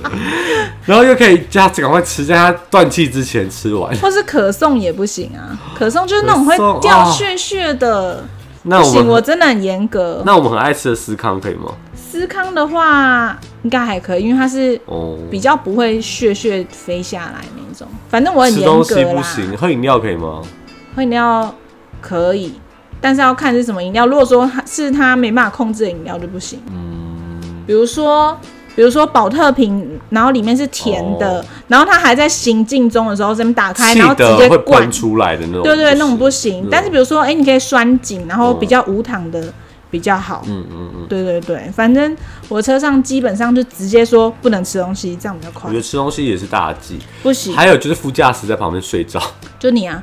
[0.86, 3.94] 然后又可以叫他赶快吃，在他断气之前吃完。
[3.98, 8.24] 或是可颂也不行啊，可颂就是那种会掉哦屑屑的，
[8.62, 10.22] 那我不行，我真的很严格。
[10.24, 11.72] 那我们很爱吃的司康可以吗？
[12.24, 17.86] 司康的话应该还可以，因为它是哦，比较不会屑屑飞下来那一种。
[18.08, 20.40] 反正我很吃严东西不格啦，行，喝饮料可以吗？
[20.96, 21.54] 喝饮料
[22.00, 22.54] 可以，
[23.00, 24.06] 但是要看是什么饮料。
[24.06, 26.58] 如果说它是它没办法控制的饮料就不行。
[26.72, 28.36] 嗯，比如说。
[28.76, 36.66] 比如说保特瓶，然后里面是甜的，哦然后它还在行进中的时候，这边打开，然后直接灌，出来的那种，对对，那种不行。
[36.68, 39.40] 但是比如说，哎、你可以栓紧，然后嗯比较无糖的
[39.94, 40.42] 比较好。
[40.48, 42.16] 嗯嗯嗯，对对对，反正
[42.48, 45.76] 我车上基本上就直接说不能吃东西，这样比较快我觉。
[45.76, 46.98] 得吃东西也是大忌。
[47.22, 49.22] 不行，还有就是副驾驶在旁边睡着，
[49.56, 50.02] 就你啊，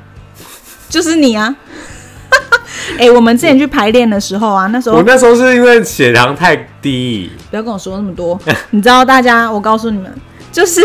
[0.87, 1.53] 就是你啊。
[2.97, 10.09] 哎、我们之前去排练的时候啊，那时候我那时候是因为血糖太低，不要跟我说那么多，你知道大家，我告诉你们，
[10.53, 10.81] 就是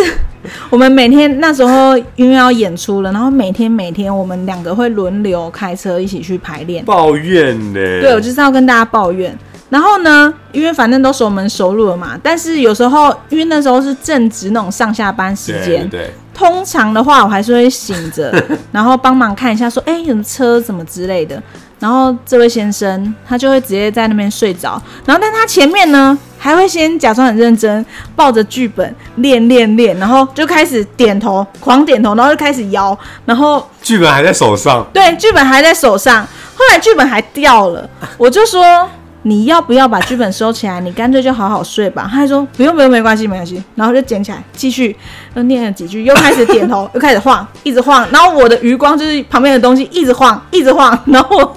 [0.71, 6.85] 我们每天那时候因为要演出了，然后每天每天我们两个会轮流开车一起去排练。
[6.85, 7.75] 抱怨呢。
[7.75, 9.37] 对，我就是要跟大家抱怨。
[9.69, 18.33] 然后呢，因为反正都熟门熟路了嘛，但是有时候因为那时候是正值那种上下班时对间，对，通常的话我还是会醒着，
[18.71, 21.43] 然后帮忙看一下说，哎、有车什么之类的。
[21.79, 27.85] 然后这位先生他就会直接在那边睡着，然后但他前面呢还会先假装很认真，
[28.15, 38.89] 抱着剧本练练练，然后就开始点头，狂点头，然后就开始摇，然后剧本还在手上，对，剧本还在手上，后来剧本还掉了，我就说
[39.29, 40.81] 你要不要把剧本收起来？
[40.81, 42.09] 你干脆就好好睡吧。
[42.09, 44.97] 他还说不用不用，没关系没关系，然后就捡起来继续
[45.35, 51.53] 又念了几句，又开始点头， 又开始晃，一直晃，然后我的余光就是旁边的东西一直晃一直晃，然后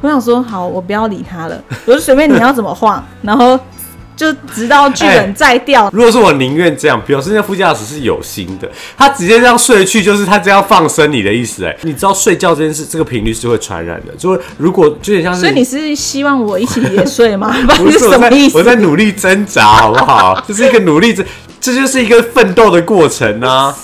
[0.00, 3.60] 我 想说好，我不要理他了，我就随便你要怎么晃，然后。
[4.20, 5.88] 就直到剧本再掉。
[5.94, 11.64] 如果是我宁愿这样，表示那副驾驶是有心的，他直接这样睡去，就是他这样放生你的意思。
[11.64, 17.50] 哎，你知道睡觉这件事，这个频率是会传染的，就是如果就有点像是，所以你是希望我一起也睡吗？
[17.78, 18.58] 不是什么意思？
[18.58, 20.38] 我在努力挣扎，好不好？
[20.46, 21.24] 这是一个努力挣。
[21.62, 23.74] 这就是一个奋斗的过程啊！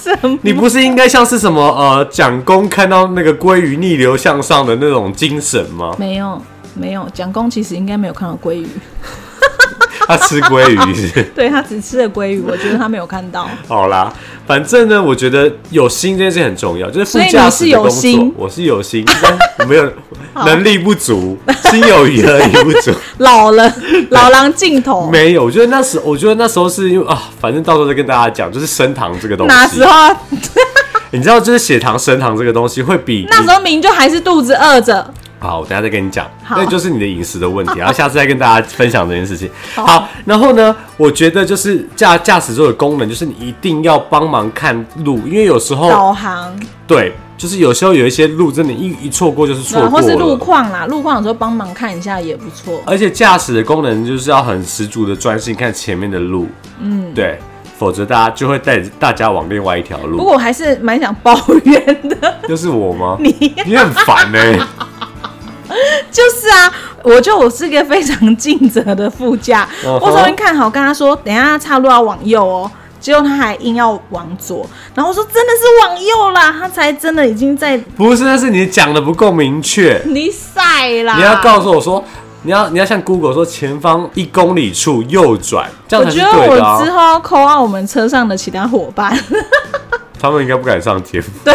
[0.40, 5.94] 你不是应该像是什么呃蒋公看到那个鲑鱼逆流向上的那种精神吗？
[5.98, 6.40] 没有，
[6.78, 8.66] 没有，蒋公其实应该没有看到鲑鱼。
[10.08, 11.22] 他吃鲑鱼是？
[11.34, 13.48] 对他只吃了鲑鱼，我觉得他没有看到。
[13.66, 14.12] 好啦，
[14.46, 19.92] 反正呢，我觉得有心这件事很重要，就是副驾驶的工作，我是有心，但我没有
[20.46, 22.92] 能力不足，心有余而力不足。
[23.18, 23.74] 老了，
[24.10, 25.42] 老狼镜头没有。
[25.42, 29.52] 我觉得那时，我觉得那时候是因为啊，反正到时候再跟大家讲，就是升糖这个东西。
[29.52, 30.14] 哪时候？
[31.10, 35.12] 你知道，就是血糖升糖这个东西会比那时候明就还是肚子饿着。
[35.46, 39.48] 好，我等下再跟你讲，那就是你的饮食的问题， 然后下次再跟大家分享这件事情。
[39.74, 46.54] 好，然后呢，我觉得就是驾驾驶座的功能，就是你一定要帮忙看路，因为有时候导航，
[46.86, 52.82] 对，就是有时候有一些路真的，一一错过就是错过，或是路况啦，路况有时候帮忙看一下也不错。
[52.86, 56.48] 而且驾驶的功能就是要很十足的专心看前面的路，
[56.80, 57.38] 嗯，对，
[57.78, 60.16] 否则大家就会带着大家往另外一条路。
[60.16, 63.16] 不过我还是蛮想抱怨的，就是我吗？
[63.22, 64.38] 你你很烦呢。
[66.10, 69.68] 就是啊，我觉得我是一个非常尽责的副驾。
[69.84, 74.66] 我昨天看好跟他说，等下岔路要往右哦，结果他还硬要往左。
[74.94, 77.76] 然后我说真的是往右啦，他才真的已经在。
[77.96, 80.00] 不是，那是你讲的不够明确。
[80.06, 81.16] 你晒啦！
[81.16, 82.02] 你要告诉我说，
[82.42, 86.64] 你要你要像 Google 说前方一公里处右转，这样才是对的。
[86.64, 89.18] 我之后要扣到我们车上的其他伙伴，
[90.18, 91.22] 他们应该不敢上天。
[91.44, 91.54] 对。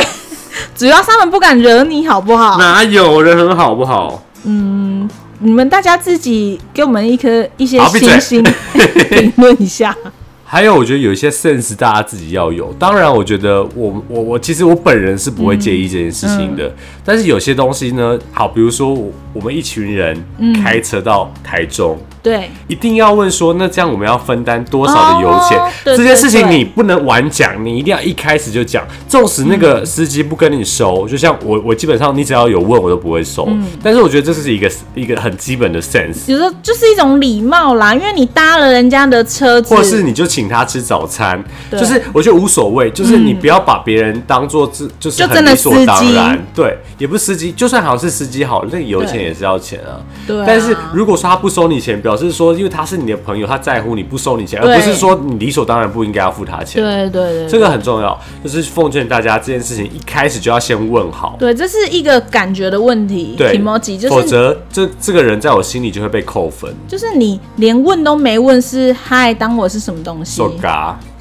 [0.81, 2.57] 主要他们不敢惹你，好不好？
[2.57, 4.19] 哪有人很好不好？
[4.45, 8.43] 嗯，你们大家自己给我们一颗一些星星
[9.11, 9.95] 评论一下。
[10.43, 12.73] 还有，我觉得有一些 sense 大家自己要有。
[12.79, 16.73] 当然，我觉得我我我其实我本人是不会介意这件事情的。
[17.05, 18.91] 但是有些东西呢，好，比如说
[19.33, 20.19] 我们一群人
[20.63, 21.95] 开车到台中。
[22.23, 25.59] 对，一定要问说，那这样我们要分担多少的油钱？
[25.83, 28.85] 这件事情你不能晚讲，你一定要一开始就讲。
[29.07, 33.47] 纵使那个司机不跟你收，就像我，我基本上你只要有问，我都不会收。
[33.83, 46.39] 但是我觉得这是一个一个很基本的 sense，有时候就是一种礼貌啦，因为你搭了人家的车子，或者是你就请他吃早餐，就是我觉得无所谓，就是你不要把别人当做自就是很理所当然。
[46.53, 49.99] 对，也不是司机，就算好像是司机好，那油钱也是要钱啊。
[50.27, 56.83] 对，但是如果说他不收你钱，表示说因为他是你的朋友，他在乎你不收你钱，而不是说你理所当然不应该要付他钱。
[56.83, 61.37] 对对对，这个很重要，就是奉劝大家这件事情一开始就要先问好。
[61.39, 63.35] 对，这是一个感觉的问题。
[63.37, 63.57] 对，
[63.97, 66.69] 就是否则这这个人在我心里就会被扣分。
[66.85, 70.41] 就是你连问都没问，是嗨当我是什么东西？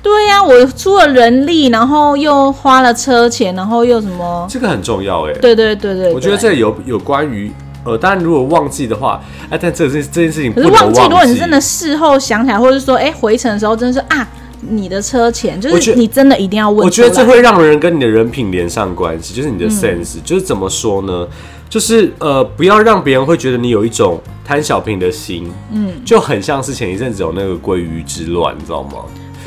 [0.03, 4.45] 对呀，我出了人力，然后又花了车钱，然后又什么？
[4.51, 5.33] 这个很重要哎。
[5.35, 7.53] 对对对对，我觉得这有有关于
[7.85, 11.01] 呃，当然如果忘记的话，哎，但这件这件事情可是忘记。
[11.03, 14.29] 如果你真的事后想起来，或者是说，哎，回程的时候，真的是啊，
[14.61, 16.85] 你的车钱，就是你真的一定要问。
[16.85, 21.27] 我觉得这会让人跟你的人品连上关系，就是你的 sense，就是怎么说呢？
[21.69, 28.99] 就是呃，不要让别人会觉得你有一种贪小便宜的心，嗯，就很像是前一阵子有那个鲑鱼之乱，你知道吗？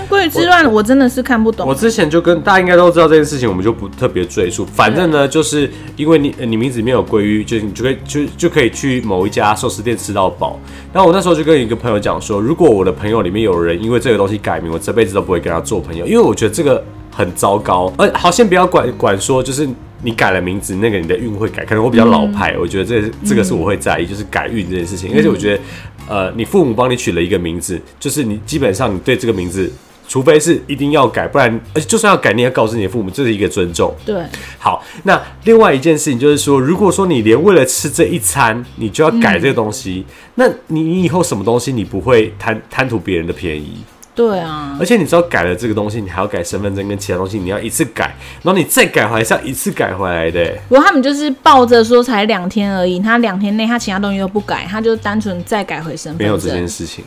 [0.10, 1.67] 鲑鱼之乱，我真的是看不懂。
[1.67, 4.65] 我之前就跟大家应该都知道这件事情，我们就不特别赘述。
[4.65, 10.60] 反正呢，就是因为你你名字里面有鲑鱼，就你就可以就就可以去某一家寿司店吃到饱。
[10.91, 17.91] 然后我那时候就跟一个朋友讲说，如果我的朋友里面有人因为这个东西改名，我这辈子都不会跟他做朋友，因为我觉得这个很糟糕。
[17.97, 19.67] 呃，好，先不要管管说，就是
[20.01, 21.63] 你改了名字，那个你的运会改。
[21.63, 25.15] 可能我比较老派，我觉得这这个是我会在意，就是改运这件事情。
[25.15, 25.62] 而且我觉得，
[26.08, 29.72] 呃，你父母帮你取了一个名字，就是你基本上你对这个名字。
[30.06, 33.92] 除非是一定要改，不然而且就算要改，你要告诉你的父母，这是一个尊重。
[34.06, 34.22] 对，
[34.60, 43.78] 好，那另外一件事情就是说，如果说你连为了吃这一餐，你就要改这个东西，那你你以后什么东西你不会贪贪图别人的便宜？
[44.15, 50.54] 对啊，而且你知道改了这个东西，你还要改身份证跟其他东西，你要一次改，然后你再改回来是要一次改回来的。
[50.69, 56.28] 不过他们就是抱着说才两天而已，他两天内他其他东西都不改，他就单纯再改回身份证。
[56.28, 57.04] 没有这件事情，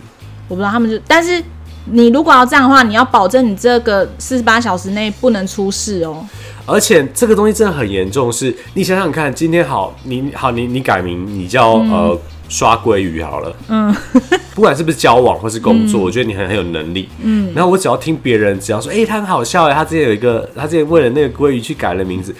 [0.48, 1.42] 我不知道他们就，但是。
[1.88, 6.26] 你如果要这样的话，你要保证你这个四十八小时内不能出事哦。
[6.64, 13.94] 而且这个东西真的很严重，是你想想看，今天好，你好，你你改名，你叫呃刷鲑鱼好了，嗯，
[14.54, 17.52] 不管是不是交往或是工作，我觉得你很很有能力，嗯。
[17.54, 22.34] 然后我只要听别人只要说，哎，他很好笑哎，他之前有一个，他之前为了那个鲑鱼去改了名字。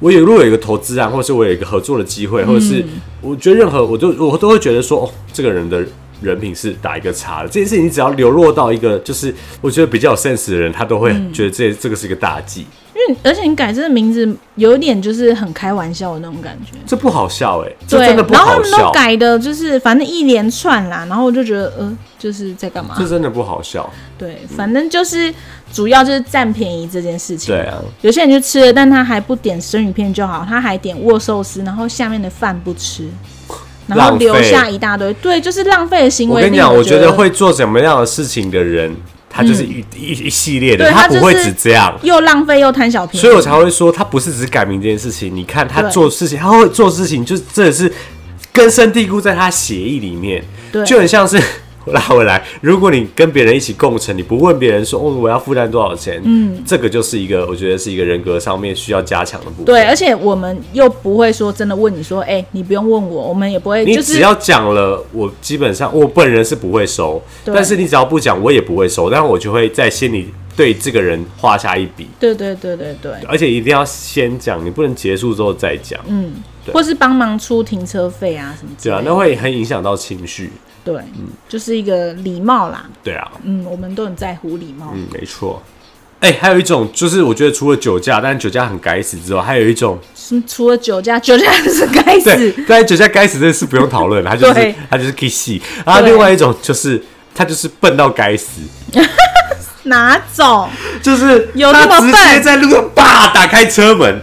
[0.00, 2.84] 我有如果有一个投资啊，或者是我有一个合作的机会，或者是
[3.20, 5.84] 我觉得任何，我都我都会觉得说，哦，这个人的。
[6.20, 7.48] 人品是打一个叉的。
[7.48, 12.66] 这件事情你只要流落到一个就是我觉得比较有 sense 的人，他都会觉得这这个是一个大忌。
[13.22, 16.72] 而且你改这个名字有一点就是很开玩笑的那种感觉。
[16.86, 22.94] 这不好笑哎、这对真的，不好笑然后他们都，改的就是反正一连串啦，然后我就觉得呃，就是在干嘛？
[22.98, 23.88] 这真的不好笑。
[24.16, 25.32] 对，反正就是
[25.72, 27.54] 主要就是占便宜这件事情。
[27.54, 33.08] 对啊，有些人就吃了，但他还不点生鱼片就好，他还点握寿司，然后下面的饭不吃，
[33.86, 36.36] 然后留下一大堆，对，就是浪费的行为。
[36.36, 38.94] 我跟你讲，我觉觉得会做什么样的事情的人，
[39.30, 41.96] 他就是一、一一系列的，对他不会只这样。
[42.02, 45.34] 又浪费又贪小便宜，所以我才会说，他不是只改名这件事情。
[45.34, 47.92] 你看他做事情，他会做事情，就是真的是
[48.52, 51.40] 根深蒂固在他协议里面，对就很像是
[51.94, 52.44] 拉回来。
[52.60, 59.64] 如果你跟别人一起共乘，你不问别人说哦我要负担多少钱，嗯，这个就是一个我觉得是一个人格上面需要加强的部分。
[59.64, 80.52] 对，而且我们又不会说真的问你说，哎、你不用问我，我们也不会，就是你只要讲了，我基本上我本人是不会收，但是你只要不讲，我也不会收，但是我就会在心里对这个人画下一笔，对对对对对，而且一定要先讲，你不能结束之后再讲，嗯，对或是帮忙出停车费啊什么之对啊，那会很影响到情绪，
[80.84, 81.00] 对，
[81.48, 85.62] 就是一个礼貌啦，对啊，嗯，我们都很在乎礼貌，嗯，没错。
[86.20, 95.62] 哎、还有一种就是，我觉得除了酒驾，但是酒驾很该死之外，还有一种，是除了酒驾， 酒驾是该对死，，但是酒驾该死这事不用讨论的，他就是他就是可以戏。
[95.86, 97.00] 然后另外一种就是
[97.34, 98.60] 他就是笨到该死，
[99.84, 100.68] 哪种？
[101.00, 104.20] 就是有那么他直接笨在路上叭打开车门，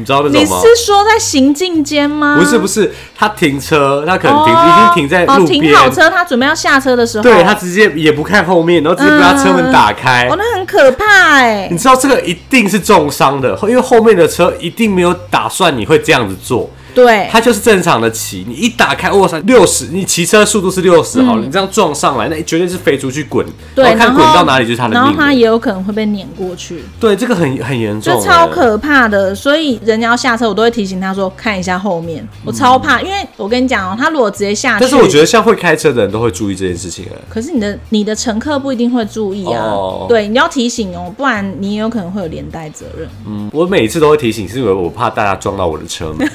[0.00, 0.62] 你知道那你种吗？
[0.62, 2.38] 是说在行进间吗？
[2.40, 10.26] 不是不是，他停车，他可能停、哦已经停在路哦，停边，好车，他准备要下车的时候，对他直接也不看后面，然后直接把他车门打开。
[10.28, 18.44] 哦，那很可怕哎你，知道这个一定是重伤的，因为后面的车一定没有打算你会这样子做，对，它就是正常的骑。
[18.48, 25.12] 你一打开，哇塞，六十，你骑车速度是六十好了，你这样撞上来，那绝对是飞出去滚，嗯对，然后看然滚到哪里就是他的然后。
[25.20, 29.34] 他也有可能会被碾过去，对，这个很很严重就欸，超可怕的。
[29.34, 37.18] 所以人家要下车，我都会提醒他说看一下后面，我超怕，因为我跟你讲哦，他如果直接下去，但是我觉得像会开车的人都会注意这件事情哎。
[37.28, 43.08] 可是你的你的乘客不一定会注意啊，哦对，你要提醒哦，不然你也有可能会有连带责任。
[43.26, 46.26] 嗯，我每次都会提醒，是因为我怕大家撞到我的车门。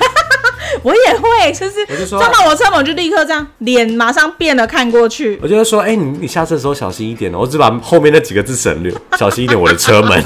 [0.85, 5.39] 我也会，就是撞到我车门，我就立刻这样，脸马上变了，看过去。
[5.41, 7.39] 我就会说，哎、你你下车的时候小心一点哦。
[7.39, 10.23] 我只把后面那几个字省略，小心一点我的车门。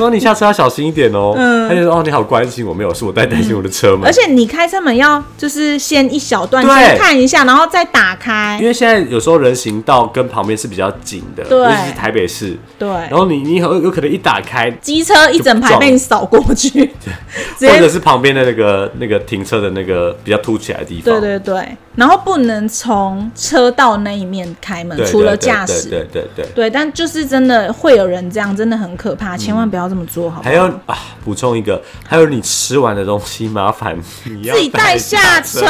[0.00, 1.34] 我说你下车要小心一点哦。
[1.36, 4.04] 嗯他就说哦，你好关心我，没有，是我在担心我的车门。
[4.04, 8.66] 嗯而且你开车门要就是先一小段先看一下，然后再打开因。
[8.66, 12.56] 为现在有时候人行道跟旁边是比较紧的，对尤其是台北市。
[12.78, 16.90] 对，然后你你有有可能一打开，机车一整排被你扫过去，
[17.60, 25.90] 或者是旁边的那个那个停车的那个比较凸起来的地方，对对对，然后不能从车道那一面开门，除了对驾驶。
[25.90, 26.46] 对对对对。
[26.54, 30.50] 对，但就是真的会有人这样，真的很可怕，千万不要这么做，好不好？
[30.50, 35.66] 还有啊，补充一个，还有你吃完的东西，麻烦你要自己带下车。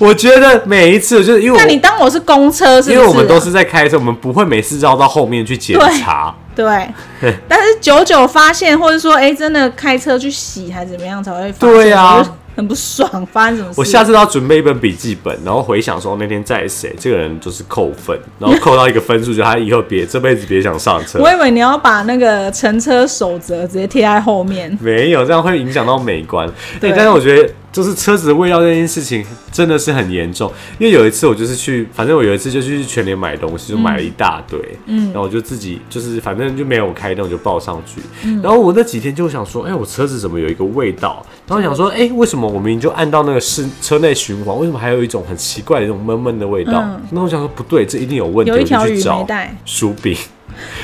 [0.00, 2.92] 我觉得每一次，就是因为那你当我是公车是不是？
[2.94, 6.34] 因为我们都是在开车，我们不会每次绕到后面去检查。
[6.56, 6.88] 对，
[7.48, 11.76] 但是久久发现，或者说，哎、真的开车去洗还是怎么样才会发现？
[11.76, 12.24] 对啊
[12.56, 13.80] 很不爽，发生什么事？
[13.80, 21.18] 我下次都要准备一本笔记本，然后回想说那天载谁，这个人就是扣分，然后扣到一个分数，就他以后别这辈子别想上车。
[21.18, 24.76] 我以为你要把那个乘车守则直接贴在后面。
[24.80, 26.48] 没有，这样会影响到美观。
[26.80, 30.48] 对对，但是我觉得就是车子的味道这件事情真的是很严重。
[30.78, 38.00] 因为有一次我就是去，反正我有一次就去全联买东西，就买了一大堆，嗯，然后我就自己就是反正就没有开动就抱上去，
[38.40, 41.26] 然后我那几天就想说，哎、我车子怎么有一个味道？
[41.48, 46.80] 然后想说，哎、为什么我明明就按到那个室车内循环，为什么还有一种很奇怪的那种闷闷的味道？
[46.84, 49.26] 嗯那我想说不对，这一定有问题，我就去找
[49.64, 50.16] 薯饼。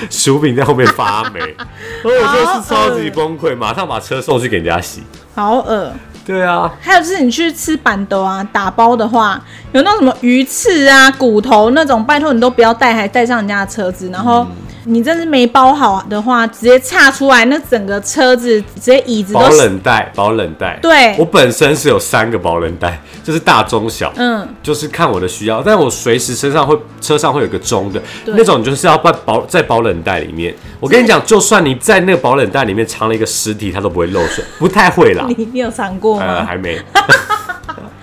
[0.08, 1.38] 薯饼在后面发霉，
[2.02, 5.02] 我就是超级崩溃，马上把车送去给人家洗。
[5.34, 5.92] 好恶。
[6.24, 14.46] 对啊，还有就是你去吃板豆啊，打包的话，有那种什么鱼翅啊、骨头那种，拜托你都不要带，还带上人家的车子，然后
[14.90, 20.76] 你真是没包好的话，直接岔出来，那整个车子直接椅子都保冷袋，保冷袋。
[20.82, 30.52] 对我本身是有三个保冷袋，就是大中小，嗯，就是看我的需要，但我随时身上会车上会有个中的那种，就是要在保在保冷袋里面。
[30.80, 35.24] 我跟你讲，就算你在那个保冷袋里面藏了一个尸体，它都不会漏水，不太会啦。
[35.30, 36.44] 你你有尝过呃，吗？
[36.44, 36.76] 还没。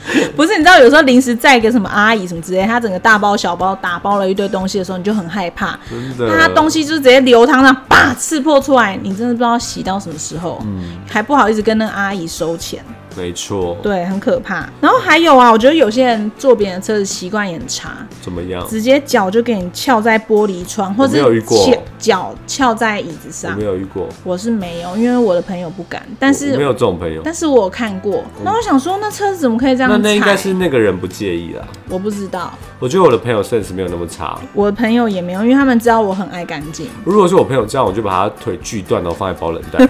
[0.36, 5.78] 不是，你知道有时候临时载一个什么阿姨什么之类，她整个大包小包打包了一堆东西的时候，你就很害怕。
[5.90, 6.28] 真的。
[6.28, 10.62] 那她东西就是直接流汤上，叭刺破出来，你真的不知道洗到什么时候，
[11.10, 12.84] 还不好意思跟那个阿姨收钱。
[13.16, 14.70] 没错，对，很可怕。
[14.80, 17.90] 然后还有啊，我觉得有些人坐别人的车子习惯也很差，
[18.22, 18.64] 怎么样？
[18.70, 23.58] 直接脚就给你翘在玻璃窗，或者翘脚翘在椅子上。
[23.58, 26.02] 没有遇过，我是没有，因为我的朋友不敢。
[26.20, 28.24] 但是没有这种朋友，但是我看过。
[28.44, 29.92] 那我想说，那车子怎么可以这样？
[29.92, 31.66] 那那应该是那个人不介意啦。
[31.90, 32.54] 我不知道。
[32.80, 34.40] 我觉得我的朋友 sense 没有那么差。
[34.54, 36.88] 我的朋友也没有，因为他们知道我很爱干净。
[37.04, 39.88] 如果是我朋友这样，我就把他腿锯断，然后放在保冷袋。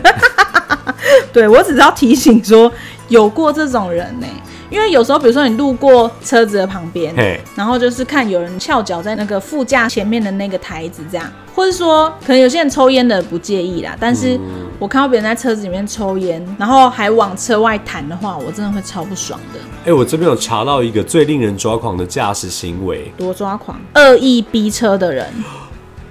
[1.34, 2.72] 对，我只是要提醒说，
[3.10, 4.28] 有过这种人呢。
[4.70, 7.14] 因为有时候，比如说你路过车子的旁边，
[7.56, 14.40] 然后就是看有人翘脚在那个副驾前面的那个台子这样，或者说可能有些人抽烟的不介意啦，但是
[14.80, 19.60] 我看到别人在车子里面抽烟，然后还往车外弹的话，我真的会超不爽的。
[19.86, 25.26] 哎，我这边有查到一个最令人抓狂的驾驶行为，多抓狂，恶意逼车的人，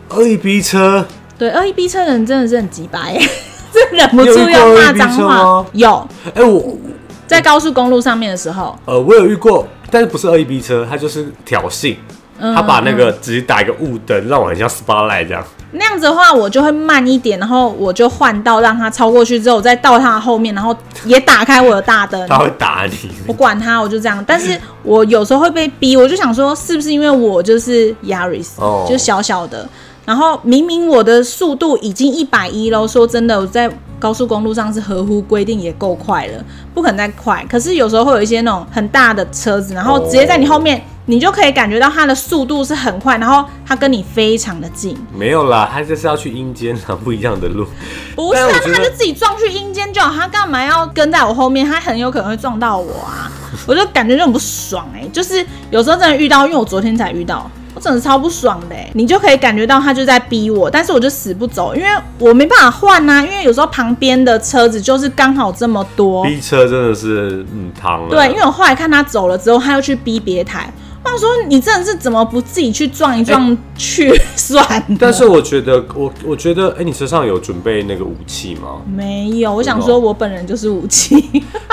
[0.09, 1.07] 恶意逼车，
[1.39, 3.21] 对，恶意逼车的人真的是很鸡白。
[3.93, 6.09] 忍不住要骂脏话，有。
[6.35, 6.79] 哎，我
[7.27, 11.97] 在高速公路上面的时候，呃，我有遇过，但是不是恶意逼车，他就是挑衅，
[12.39, 15.45] 他把那个直接打一个雾灯，让我很像 spotlight 这样。
[15.73, 20.75] 那样子的话，我就会慢一点，然后我就换道让他超过去之后，再到他的后面，然后
[21.05, 22.27] 也打开我的大灯。
[22.29, 24.25] 他会打你，我管他，我就这样。
[24.27, 28.49] 但是我有时候会被逼，我就想说，是不是因为我就是 Yaris，
[28.89, 29.69] 就小小的。
[30.07, 33.69] 然后明明我的速度已经一百一喽，说真的，我在
[33.99, 36.45] 高速公路上是合乎规定，也够快了，
[36.75, 37.45] 不可能再快。
[37.49, 44.97] 可是有时候会有一些那种很大的车子，然后直接在你后面，你就可以感觉到它的速度是很快，然后它跟你非常的近。
[45.17, 47.67] 没有啦，他就是要去阴间啊，不一样的路。
[48.15, 51.67] 不是，啊，他就自己撞去阴间就好，他干嘛要跟在我后面？
[51.67, 53.31] 他很有可能会撞到我啊！
[53.67, 57.51] 我就感觉就很不爽哎，就是有时候真的遇到，因为我昨天才遇到。
[57.77, 66.25] 我真的超不爽的，你就可以感觉到他就在逼我，但是我就死不走，因为我没办法换呐，因为有时候旁边的车子就是刚好这么多。
[66.25, 68.09] 逼车真的是嗯汤。
[68.09, 70.73] 对，因为我后来看他走了之后，他又去逼别台。
[71.05, 74.83] 我想说，你真的是怎么不自己去撞一撞去算？
[74.99, 78.81] 但是我觉得，我我觉得，哎，你车上有准备那个武器吗？
[78.91, 81.15] 没有，我想说我本人就是武器。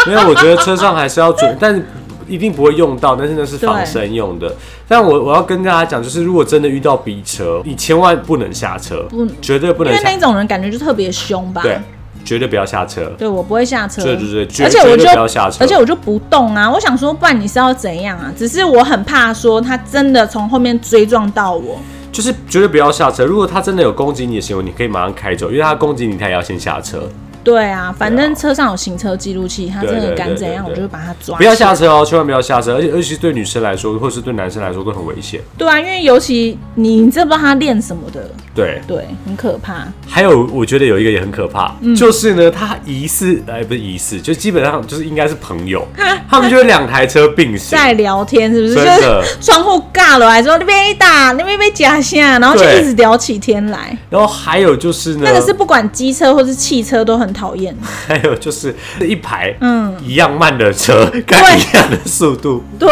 [0.06, 1.82] 没有，我觉得车上还是要准，但是。
[2.28, 4.54] 一定不会用到，但是那是防身用的。
[4.88, 9.94] 但我我要跟大家讲，就是如果真的遇到逼车，你千万不能下车，不，绝对不能。
[9.94, 11.62] 因为那种人感觉就特别凶吧？
[11.62, 11.80] 对，
[12.24, 13.12] 绝对不要下车。
[13.18, 14.04] 对我不会下车。
[14.04, 16.70] 对对对，而且我就不要下车，而且我就不动啊！
[16.70, 18.32] 我想说，不然你是要怎样啊？
[18.38, 21.80] 只是我很怕说他真的从后面追撞到我，
[22.12, 23.26] 就是绝对不要下车。
[23.26, 27.10] 如果他真的有攻击你的行为，你可以马上开走，因为他攻击你，他也要先下车。
[27.44, 31.38] 对啊，反正车上有行车记录器，他真的敢怎样，我就会把他抓。
[31.38, 35.42] 不要下车哦，千万不要下车，而且尤其是对女生来说，或是对男生来说都很危险。
[35.58, 39.86] 对啊，因为尤其你这不知道他练什么的，对对，很可怕。
[40.08, 45.86] 还有，我觉得有一个也很可怕，就是呢，他疑似哎，不是疑似，就基本上就是应该是朋友，
[46.30, 48.76] 他们就是两台车并行在聊天，是不是？
[48.76, 53.98] 就是，窗户尬了，还说那边一打，那边被夹下，然后就一直聊起天来。
[54.10, 57.33] 然后还有就是呢，那个是不管机车或是汽车都很。
[57.34, 57.76] 讨厌，
[58.08, 59.94] 还有就是一排嗯。
[60.04, 62.90] 一样慢的车，跟一样的速度，对。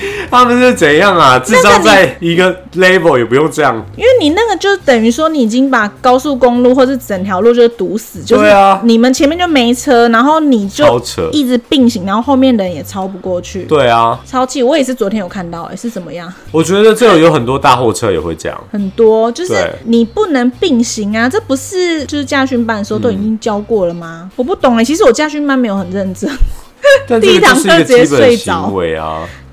[0.30, 1.38] 他们是怎样啊？
[1.38, 8.50] 智商在一个 level 也不用这样，因为你那个就等于说你已经把高速公路或是整条路就堵死，就是
[8.82, 11.00] 你们前面就没车，然后你就
[11.32, 13.64] 一直并行，然后后面的人也超不过去。
[13.64, 14.62] 对啊，超气！
[14.62, 16.32] 我也是昨天有看到，哎，是怎么样？
[16.52, 21.28] 我觉得这有很多大货车也会这样，很多就是你不能并行啊！
[21.28, 24.30] 这不是就是驾训班的时候都已经教过了吗？
[24.36, 26.30] 我不懂哎，其实我驾训班没有很认真，
[27.20, 28.72] 第一堂课直接睡着。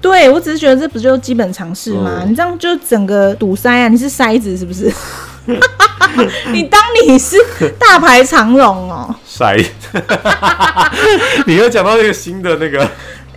[0.03, 2.23] 对，我只是觉得这不就基本常识吗？
[2.27, 3.87] 你这样就整个堵塞啊！
[3.87, 4.91] 你是塞子是不是？
[6.51, 7.37] 你当你是
[7.79, 9.15] 大排长龙哦？
[9.25, 9.57] 塞，
[11.47, 12.79] 你又讲到那个新的那个？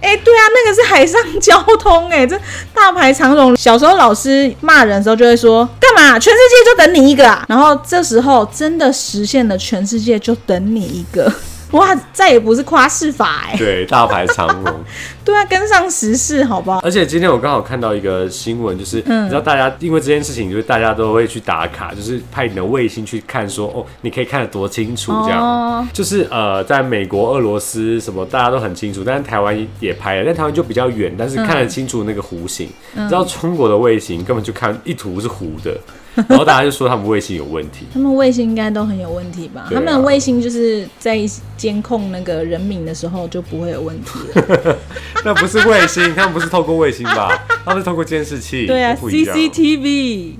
[0.02, 2.36] 哎，对啊，那个是海上交通哎，这
[2.74, 3.56] 大排长龙。
[3.56, 6.18] 小时候老师骂人的时候就会说：“干嘛？
[6.18, 11.32] 全世界就等你一个啊！”然后这时候真的实现了，全世界就等你一个。
[11.72, 14.74] 哇，再也不是夸饰法哎，对，大排长龙，
[15.24, 16.78] 对啊，跟上时事，好不好？
[16.78, 25.86] 而且今天我刚好看到一个新闻，就是你知道大家因为这件事情，就是大家都会去打卡，就是派你的卫星去看，说哦，你可以看得多清楚，这样，哦。
[25.92, 32.68] 就是呃，在美国、俄罗斯什么大家都很清楚，但是台湾也拍了，但台湾就比较远，但是看得清楚那个弧形。
[32.94, 35.76] 你知道中国的卫星根本就看一图是糊的。
[36.28, 39.66] 然后大家就说他们卫星有问题，他们卫星应该都很有问题吧？
[39.68, 41.18] 他们的卫星就是在
[41.56, 44.76] 监控那个人民的时候就不会有问题了。
[45.24, 47.38] 那不是卫星，他们不是透过卫星吧？
[47.64, 48.66] 他们是透过监视器。
[48.66, 50.34] 对啊，CCTV，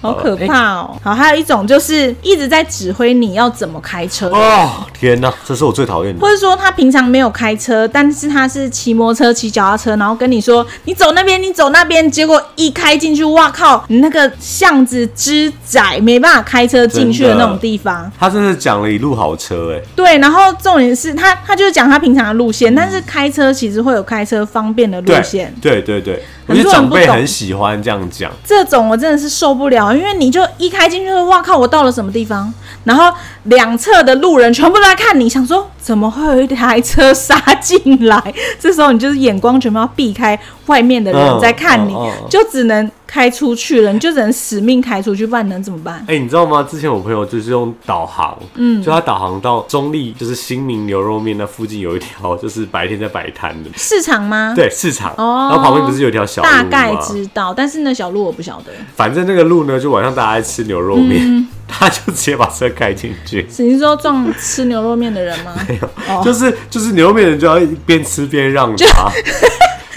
[0.00, 0.96] 好可哎怕哦。
[1.02, 4.28] 好，还有一种就是一直在指挥你要怎么开车。
[4.30, 6.20] 哦，天哪，这是我最讨厌的。
[6.20, 18.10] 或者说他平常没有开车，但是他是骑摩托车、骑脚踏车，然后跟你说你走那边，你走那边，结果一开进去，哇靠，你那个巷子之窄，没办法开车进去的那种地方。
[18.18, 25.54] 他真的讲了一路好车，哎，对，然后重点是他他就是讲他平常的路线，但是开车其实会有开车方便的路线。
[25.60, 28.30] 对对对，我很觉得长辈很喜欢这样讲。
[28.44, 32.52] 这种我真的是受不了，因为你就一开进去就，哇靠，我到了什么地方？
[32.84, 33.12] 然后
[33.44, 38.34] 两侧的路人全部都在看你，想说怎么会有一台车杀进来？
[38.58, 46.04] 这时候你就是眼光全部要避开外面的人嗯在看你，嗯嗯嗯就只能开出去了，你就只能死命开出去，不然能怎么办？
[46.06, 46.62] 哎、你知道吗？
[46.62, 56.62] 之前我朋友就是用导航，嗯，就他导航到中立，就是新民牛肉面那附近有一条， 就是白天在摆摊的，市场吗？，对，市场，哦然后旁边不是有一条小路吗？
[56.64, 58.72] 大概知道，但是那小路我不晓得。
[58.94, 63.29] 反正那个路呢，就晚上大家在吃牛肉面，嗯 他就直接把车开进去。
[63.50, 65.52] 是你是说撞吃牛肉面的人吗？
[65.68, 69.10] 没有就是就是牛肉面的人就要一边吃边让他，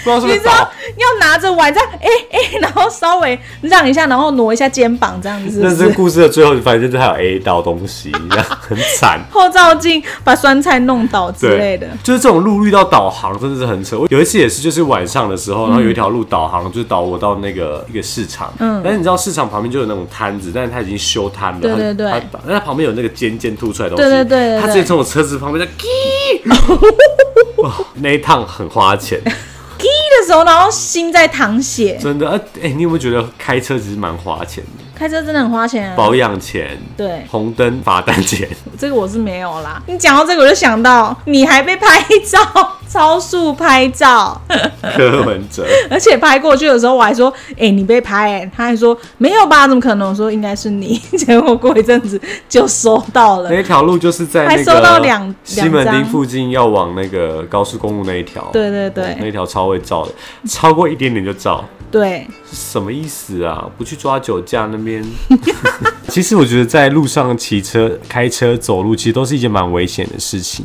[0.04, 0.52] 不知道是不你知道
[0.98, 5.76] 要拿着碗这样，哎、哎、然后稍微让一下，然后挪一下肩膀，这样子是不是？
[5.76, 9.20] 但是故事的最后，反正就是还有 A 到东西，这样很惨。
[9.32, 11.88] 后照镜把酸菜弄倒之，类的。
[12.02, 13.98] 就是这种路遇到导航真的是很扯。
[13.98, 25.72] 我有一次也是，就是晚上的时候，然后有一条路导航就是导我到那个一个市场，嗯，但是你知道市场旁边就有那种摊子，但是它已经修摊了，它对对对它它旁边有那个尖尖凸出来的东西，对对对它直接从我车子旁边在，
[27.62, 29.20] 哇 那一趟很花钱，
[30.14, 34.84] 滴的时候，然后心在淌血，真的，哎、哎你有没有觉得开车其实蛮花钱的？
[34.94, 35.96] 开车真的很花钱啊。
[35.96, 38.48] 保养钱、对，红灯罚单钱，
[38.78, 39.82] 这个我是没有啦。
[39.86, 41.86] 你讲到这个，我就想到你还被拍
[42.24, 44.40] 照，超速拍照，
[44.96, 45.66] 柯文哲。
[45.90, 49.66] 而且拍过去的时候，我还说：“哎、你被拍、欸。”他还说：“没有吧？
[49.66, 53.50] 怎么可能？”我说：“应该是你。” 结果过一阵子就收到了。
[53.50, 58.48] 那条路就是在那还收到两个西门町附近，要往那个高速公路那一条。
[58.52, 60.12] 对对对哦那条超会照的，
[60.48, 63.64] 超过一点点就照，对，什么意思啊？
[63.76, 65.04] 不去抓酒驾那边？
[66.08, 70.64] 其实我觉得在路上骑车、开车、走路，其实都是一件蛮危险的事情。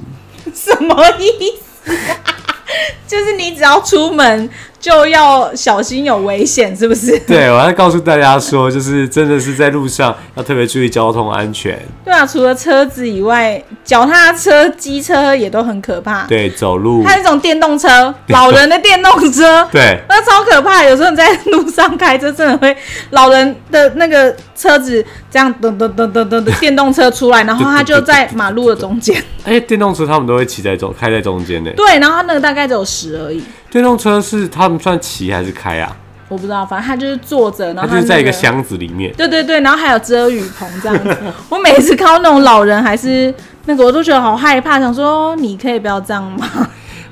[0.53, 1.68] 什么意思、
[3.07, 4.47] 就是你只要出门
[4.79, 7.17] 就要小心有危险，是不是？
[7.21, 11.77] 对，我要告诉大家说，就是真的是在路上要特别注意交通安全。
[12.05, 16.27] 对啊，除了车子以外，脚踏车、机车也都很可怕。
[16.27, 20.83] 对，走路还有一种电动车，老人的电动车， 对那超可怕。
[20.83, 22.77] 有时候你在路上开车，真的会
[23.09, 29.23] 老人的那个车子这样噔噔噔噔噔的电动车出来，然后 他就在马路的中间。
[29.45, 31.71] 哎、电动车他们都会骑在中，开在中间呢。
[31.77, 33.41] 对，然后他那个大概只有十而已，
[33.71, 35.95] 电动车是他们算骑还是开啊？
[36.27, 39.11] 我不知道，反正他就是坐着，然它后就是在一个箱子里面。
[39.13, 41.17] 对对对，然后还有遮雨棚这样子。
[41.49, 43.33] 我每次看到那种老人还是
[43.65, 46.47] 那个，我都觉得好害怕，想说你可以不要这样吗？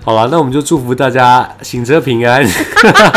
[0.03, 2.45] 好了，那我们就祝福大家行车平安。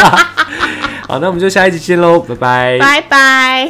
[1.07, 2.79] 好，那我们就下一集见喽，拜拜。
[2.79, 3.69] 拜拜。